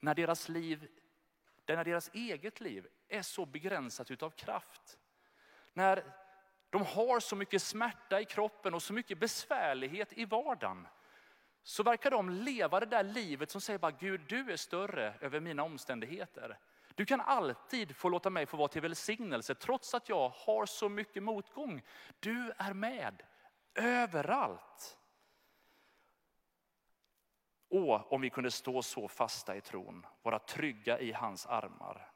när 0.00 0.14
deras 0.14 0.48
liv, 0.48 0.88
när 1.66 1.84
deras 1.84 2.10
eget 2.14 2.60
liv 2.60 2.86
är 3.08 3.22
så 3.22 3.46
begränsat 3.46 4.10
utav 4.10 4.30
kraft. 4.30 4.98
När 5.72 6.21
de 6.72 6.86
har 6.86 7.20
så 7.20 7.36
mycket 7.36 7.62
smärta 7.62 8.20
i 8.20 8.24
kroppen 8.24 8.74
och 8.74 8.82
så 8.82 8.92
mycket 8.92 9.18
besvärlighet 9.18 10.12
i 10.12 10.24
vardagen 10.24 10.88
så 11.62 11.82
verkar 11.82 12.10
de 12.10 12.30
leva 12.30 12.80
det 12.80 12.86
där 12.86 13.02
livet 13.02 13.50
som 13.50 13.60
säger 13.60 13.78
bara 13.78 13.90
Gud, 13.90 14.20
du 14.28 14.52
är 14.52 14.56
större 14.56 15.14
över 15.20 15.40
mina 15.40 15.62
omständigheter. 15.62 16.58
Du 16.94 17.06
kan 17.06 17.20
alltid 17.20 17.96
få 17.96 18.08
låta 18.08 18.30
mig 18.30 18.46
få 18.46 18.56
vara 18.56 18.68
till 18.68 18.82
välsignelse 18.82 19.54
trots 19.54 19.94
att 19.94 20.08
jag 20.08 20.28
har 20.28 20.66
så 20.66 20.88
mycket 20.88 21.22
motgång. 21.22 21.82
Du 22.20 22.52
är 22.56 22.72
med 22.72 23.22
överallt. 23.74 24.98
Och 27.70 28.12
om 28.12 28.20
vi 28.20 28.30
kunde 28.30 28.50
stå 28.50 28.82
så 28.82 29.08
fasta 29.08 29.56
i 29.56 29.60
tron, 29.60 30.06
vara 30.22 30.38
trygga 30.38 30.98
i 30.98 31.12
hans 31.12 31.46
armar. 31.46 32.10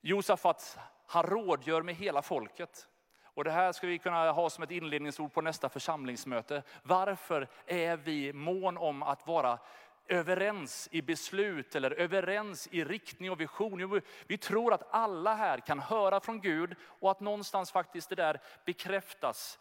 Josafat, 0.00 0.78
han 1.06 1.22
rådgör 1.22 1.82
med 1.82 1.94
hela 1.94 2.22
folket. 2.22 2.88
Och 3.34 3.44
det 3.44 3.50
här 3.50 3.72
ska 3.72 3.86
vi 3.86 3.98
kunna 3.98 4.32
ha 4.32 4.50
som 4.50 4.64
ett 4.64 4.70
inledningsord 4.70 5.32
på 5.32 5.40
nästa 5.40 5.68
församlingsmöte. 5.68 6.62
Varför 6.82 7.48
är 7.66 7.96
vi 7.96 8.32
mån 8.32 8.76
om 8.76 9.02
att 9.02 9.26
vara 9.26 9.58
överens 10.06 10.88
i 10.92 11.02
beslut 11.02 11.74
eller 11.74 11.90
överens 11.90 12.68
i 12.70 12.84
riktning 12.84 13.30
och 13.30 13.40
vision. 13.40 14.00
Vi 14.26 14.38
tror 14.38 14.72
att 14.72 14.88
alla 14.90 15.34
här 15.34 15.58
kan 15.58 15.80
höra 15.80 16.20
från 16.20 16.40
Gud 16.40 16.74
och 16.82 17.10
att 17.10 17.20
någonstans 17.20 17.72
faktiskt 17.72 18.08
det 18.08 18.14
där 18.14 18.40
bekräftas. 18.64 19.58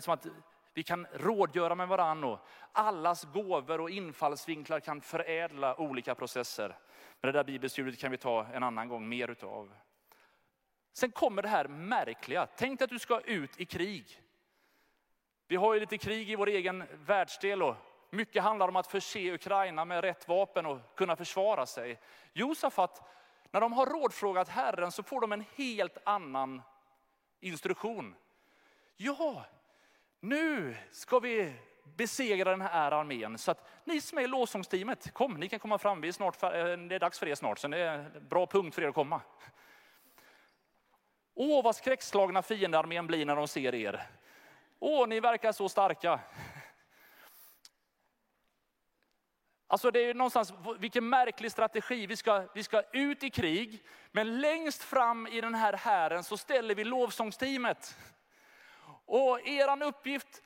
Som 0.00 0.14
att 0.14 0.26
Vi 0.74 0.82
kan 0.82 1.06
rådgöra 1.12 1.74
med 1.74 1.88
varandra 1.88 2.28
och 2.28 2.40
allas 2.72 3.24
gåvor 3.24 3.80
och 3.80 3.90
infallsvinklar 3.90 4.80
kan 4.80 5.00
förädla 5.00 5.80
olika 5.80 6.14
processer. 6.14 6.78
Men 7.20 7.32
det 7.32 7.38
där 7.38 7.44
bibelstudiet 7.44 8.00
kan 8.00 8.10
vi 8.10 8.16
ta 8.16 8.46
en 8.52 8.62
annan 8.62 8.88
gång 8.88 9.08
mer 9.08 9.30
utav. 9.30 9.72
Sen 10.94 11.10
kommer 11.10 11.42
det 11.42 11.48
här 11.48 11.68
märkliga. 11.68 12.46
Tänk 12.56 12.78
dig 12.78 12.84
att 12.84 12.90
du 12.90 12.98
ska 12.98 13.20
ut 13.20 13.60
i 13.60 13.64
krig. 13.64 14.20
Vi 15.48 15.56
har 15.56 15.74
ju 15.74 15.80
lite 15.80 15.98
krig 15.98 16.30
i 16.30 16.36
vår 16.36 16.48
egen 16.48 16.84
världsdel 17.06 17.62
och 17.62 17.76
mycket 18.10 18.42
handlar 18.42 18.68
om 18.68 18.76
att 18.76 18.86
förse 18.86 19.34
Ukraina 19.34 19.84
med 19.84 20.04
rätt 20.04 20.28
vapen 20.28 20.66
och 20.66 20.78
kunna 20.96 21.16
försvara 21.16 21.66
sig. 21.66 22.00
Josafat, 22.32 23.02
när 23.50 23.60
de 23.60 23.72
har 23.72 23.86
rådfrågat 23.86 24.48
Herren 24.48 24.92
så 24.92 25.02
får 25.02 25.20
de 25.20 25.32
en 25.32 25.44
helt 25.56 25.98
annan 26.04 26.62
instruktion. 27.40 28.14
Ja, 28.96 29.44
nu 30.20 30.76
ska 30.90 31.18
vi 31.18 31.52
besegra 31.84 32.50
den 32.50 32.60
här 32.60 32.92
armén. 32.92 33.38
Så 33.38 33.50
att 33.50 33.68
ni 33.84 34.00
som 34.00 34.18
är 34.18 34.22
i 34.22 34.26
lovsångsteamet, 34.26 35.14
kom, 35.14 35.34
ni 35.34 35.48
kan 35.48 35.58
komma 35.58 35.78
fram. 35.78 36.00
Vi 36.00 36.08
är 36.08 36.12
snart, 36.12 36.42
eh, 36.42 36.50
det 36.50 36.94
är 36.94 36.98
dags 36.98 37.18
för 37.18 37.28
er 37.28 37.34
snart, 37.34 37.58
så 37.58 37.68
det 37.68 37.78
är 37.78 37.98
en 37.98 38.28
bra 38.28 38.46
punkt 38.46 38.74
för 38.74 38.82
er 38.82 38.88
att 38.88 38.94
komma. 38.94 39.20
Åh, 41.34 41.64
vad 41.64 41.76
skräckslagna 41.76 42.42
fiendearmén 42.42 43.06
blir 43.06 43.26
när 43.26 43.36
de 43.36 43.48
ser 43.48 43.74
er. 43.74 44.06
Åh, 44.78 45.08
ni 45.08 45.20
verkar 45.20 45.52
så 45.52 45.68
starka. 45.68 46.20
Alltså 49.66 49.90
det 49.90 50.00
är 50.00 50.14
någonstans, 50.14 50.52
vilken 50.78 51.08
märklig 51.08 51.52
strategi. 51.52 52.06
Vi 52.06 52.16
ska, 52.16 52.48
vi 52.54 52.62
ska 52.62 52.82
ut 52.92 53.22
i 53.22 53.30
krig, 53.30 53.84
men 54.12 54.40
längst 54.40 54.82
fram 54.82 55.26
i 55.26 55.40
den 55.40 55.54
här 55.54 55.72
hären 55.72 56.24
så 56.24 56.36
ställer 56.36 56.74
vi 56.74 56.84
lovsångsteamet. 56.84 57.96
Och 59.06 59.48
eran 59.48 59.82
uppgift, 59.82 60.42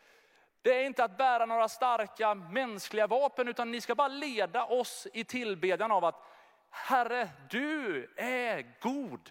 det 0.63 0.75
är 0.75 0.85
inte 0.85 1.05
att 1.05 1.19
bära 1.19 1.47
några 1.47 1.69
starka 1.69 2.35
mänskliga 2.35 3.07
vapen, 3.07 3.49
utan 3.49 3.71
ni 3.71 3.81
ska 3.81 3.95
bara 3.95 4.09
leda 4.09 4.65
oss 4.65 5.07
i 5.13 5.25
tillbedjan 5.25 5.93
av 5.93 6.05
att 6.05 6.25
Herre, 6.71 7.29
du 7.51 8.07
är 8.17 8.81
god. 8.81 9.31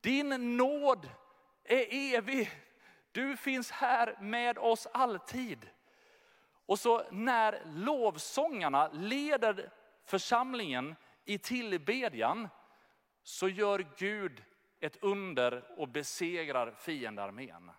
Din 0.00 0.56
nåd 0.56 1.10
är 1.64 1.86
evig. 2.14 2.50
Du 3.12 3.36
finns 3.36 3.70
här 3.70 4.16
med 4.20 4.58
oss 4.58 4.86
alltid. 4.92 5.70
Och 6.66 6.78
så 6.78 7.02
när 7.10 7.62
lovsångarna 7.64 8.88
leder 8.88 9.72
församlingen 10.04 10.96
i 11.24 11.38
tillbedjan 11.38 12.48
så 13.22 13.48
gör 13.48 13.86
Gud 13.96 14.44
ett 14.80 14.96
under 15.02 15.80
och 15.80 15.88
besegrar 15.88 16.70
fiendearmén. 16.70 17.70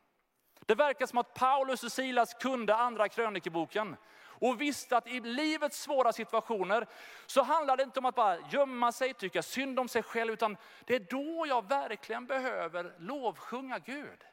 Det 0.65 0.75
verkar 0.75 1.05
som 1.05 1.17
att 1.17 1.33
Paulus 1.33 1.83
och 1.83 1.91
Silas 1.91 2.33
kunde 2.33 2.75
andra 2.75 3.09
krönikeboken 3.09 3.95
och 4.39 4.61
visste 4.61 4.97
att 4.97 5.07
i 5.07 5.19
livets 5.19 5.81
svåra 5.81 6.13
situationer 6.13 6.87
så 7.25 7.41
handlar 7.41 7.77
det 7.77 7.83
inte 7.83 7.99
om 7.99 8.05
att 8.05 8.15
bara 8.15 8.37
gömma 8.49 8.91
sig, 8.91 9.13
tycka 9.13 9.41
synd 9.41 9.79
om 9.79 9.87
sig 9.87 10.03
själv, 10.03 10.33
utan 10.33 10.57
det 10.85 10.95
är 10.95 10.99
då 10.99 11.45
jag 11.47 11.69
verkligen 11.69 12.25
behöver 12.25 12.95
lovsjunga 12.97 13.79
Gud. 13.79 14.23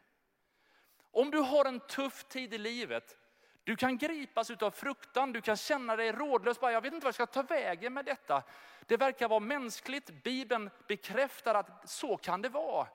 Om 1.11 1.31
du 1.31 1.39
har 1.39 1.65
en 1.65 1.81
tuff 1.81 2.25
tid 2.25 2.55
i 2.55 2.59
livet, 2.59 3.17
du 3.65 3.77
kan 3.77 3.99
gripas 3.99 4.51
av 4.51 4.71
fruktan, 4.71 5.33
du 5.33 5.41
kan 5.41 5.57
känna 5.57 5.97
dig 5.97 6.13
rådlös. 6.13 6.61
Bara, 6.61 6.73
jag 6.73 6.81
vet 6.81 6.93
inte 6.95 7.05
vad 7.05 7.09
jag 7.09 7.15
ska 7.15 7.27
ta 7.27 7.43
vägen 7.43 7.95
med 7.95 8.05
detta. 8.05 8.43
Det 8.87 8.97
verkar 8.97 9.29
vara 9.29 9.41
mänskligt. 9.41 10.23
Bibeln 10.23 10.71
bekräftar 10.89 11.55
att 11.55 11.89
så 11.89 12.17
kan 12.17 12.43
det 12.43 12.49
vara. 12.49 12.87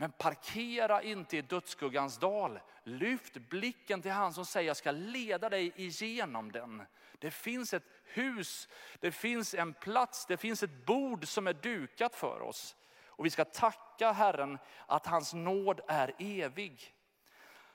Men 0.00 0.12
parkera 0.12 1.02
inte 1.02 1.36
i 1.36 1.42
dödsskuggans 1.42 2.18
dal. 2.18 2.60
Lyft 2.82 3.36
blicken 3.36 4.02
till 4.02 4.10
han 4.10 4.32
som 4.32 4.44
säger 4.44 4.66
jag 4.66 4.76
ska 4.76 4.90
leda 4.90 5.48
dig 5.48 5.72
igenom 5.76 6.52
den. 6.52 6.82
Det 7.18 7.30
finns 7.30 7.74
ett 7.74 7.84
hus, 8.04 8.68
det 9.00 9.12
finns 9.12 9.54
en 9.54 9.74
plats, 9.74 10.26
det 10.26 10.36
finns 10.36 10.62
ett 10.62 10.86
bord 10.86 11.26
som 11.26 11.46
är 11.46 11.52
dukat 11.52 12.14
för 12.14 12.40
oss. 12.40 12.76
Och 13.06 13.26
vi 13.26 13.30
ska 13.30 13.44
tacka 13.44 14.12
Herren 14.12 14.58
att 14.86 15.06
hans 15.06 15.34
nåd 15.34 15.80
är 15.88 16.14
evig. 16.18 16.94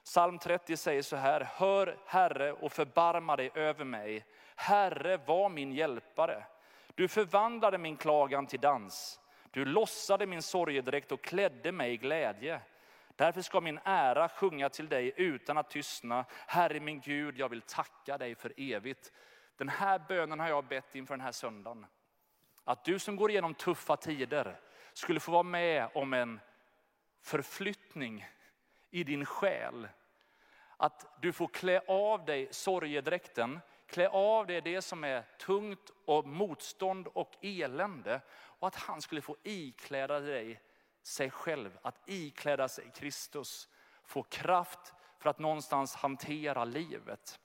Psalm 0.04 0.40
30 0.40 0.78
säger 0.78 1.02
så 1.02 1.16
här, 1.16 1.42
hör 1.42 1.98
Herre 2.06 2.54
och 2.54 2.72
förbarma 2.72 3.36
dig 3.36 3.52
över 3.56 3.86
mig. 3.86 4.26
Herre 4.56 5.18
var 5.18 5.50
min 5.50 5.74
hjälpare. 5.74 6.46
Du 6.96 7.08
förvandlade 7.08 7.78
min 7.78 7.98
klagan 7.98 8.48
till 8.48 8.60
dans. 8.60 9.20
Du 9.54 9.66
lossade 9.66 10.26
min 10.26 10.42
sorgedräkt 10.42 11.12
och 11.12 11.22
klädde 11.22 11.72
mig 11.72 11.94
i 11.94 11.98
glädje. 11.98 12.62
Därför 13.16 13.42
ska 13.42 13.62
min 13.62 13.80
ära 13.84 14.30
sjunga 14.30 14.70
till 14.70 14.90
dig 14.90 15.14
utan 15.16 15.58
att 15.58 15.70
tystna. 15.70 16.26
Herre 16.48 16.80
min 16.80 17.00
Gud, 17.02 17.38
jag 17.38 17.50
vill 17.50 17.62
tacka 17.62 18.18
dig 18.18 18.36
för 18.36 18.54
evigt. 18.58 19.12
Den 19.58 19.70
här 19.70 20.02
bönen 20.08 20.40
har 20.40 20.48
jag 20.48 20.66
bett 20.66 20.96
inför 20.96 21.14
den 21.14 21.26
här 21.26 21.32
söndagen. 21.32 21.86
Att 22.64 22.86
du 22.86 23.00
som 23.00 23.16
går 23.16 23.32
igenom 23.32 23.54
tuffa 23.54 23.98
tider 23.98 24.60
skulle 24.94 25.20
få 25.20 25.32
vara 25.32 25.44
med 25.44 25.90
om 25.94 26.14
en 26.14 26.40
förflyttning 27.22 28.26
i 28.92 29.04
din 29.04 29.26
själ. 29.26 29.88
Att 30.78 31.22
du 31.22 31.34
får 31.34 31.48
klä 31.48 31.82
av 31.88 32.26
dig 32.26 32.48
sorgedräkten, 32.52 33.60
klä 33.94 34.08
av 34.08 34.48
dig 34.48 34.62
det 34.62 34.82
som 34.82 35.04
är 35.04 35.24
tungt 35.40 35.92
och 36.06 36.28
motstånd 36.28 37.08
och 37.08 37.32
elände. 37.42 38.22
Och 38.32 38.68
att 38.68 38.76
han 38.76 39.02
skulle 39.02 39.22
få 39.22 39.36
ikläda 39.44 40.20
dig 40.20 40.62
sig 41.04 41.30
själv, 41.30 41.78
att 41.82 42.10
ikläda 42.10 42.68
sig 42.68 42.92
Kristus. 42.96 43.68
Få 44.06 44.24
kraft 44.24 44.94
för 45.20 45.30
att 45.30 45.40
någonstans 45.40 45.96
hantera 45.96 46.66
livet. 46.66 47.40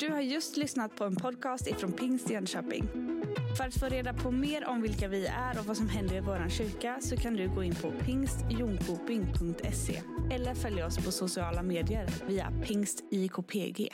Du 0.00 0.10
har 0.10 0.20
just 0.20 0.56
lyssnat 0.56 0.96
på 0.96 1.04
en 1.04 1.16
podcast 1.16 1.66
ifrån 1.66 1.92
Pingst 1.92 2.30
Jönköping. 2.30 2.88
För 3.56 3.64
att 3.64 3.80
få 3.80 3.86
reda 3.86 4.14
på 4.14 4.30
mer 4.30 4.68
om 4.68 4.82
vilka 4.82 5.08
vi 5.08 5.26
är 5.26 5.58
och 5.58 5.66
vad 5.66 5.76
som 5.76 5.88
händer 5.88 6.16
i 6.16 6.20
vår 6.20 6.48
kyrka 6.48 6.98
så 7.00 7.16
kan 7.16 7.34
du 7.34 7.48
gå 7.48 7.62
in 7.62 7.74
på 7.74 7.90
pingstjonkoping.se 7.90 10.02
eller 10.30 10.54
följa 10.54 10.86
oss 10.86 11.04
på 11.04 11.12
sociala 11.12 11.62
medier 11.62 12.08
via 12.26 12.52
pingstjkpg. 12.66 13.92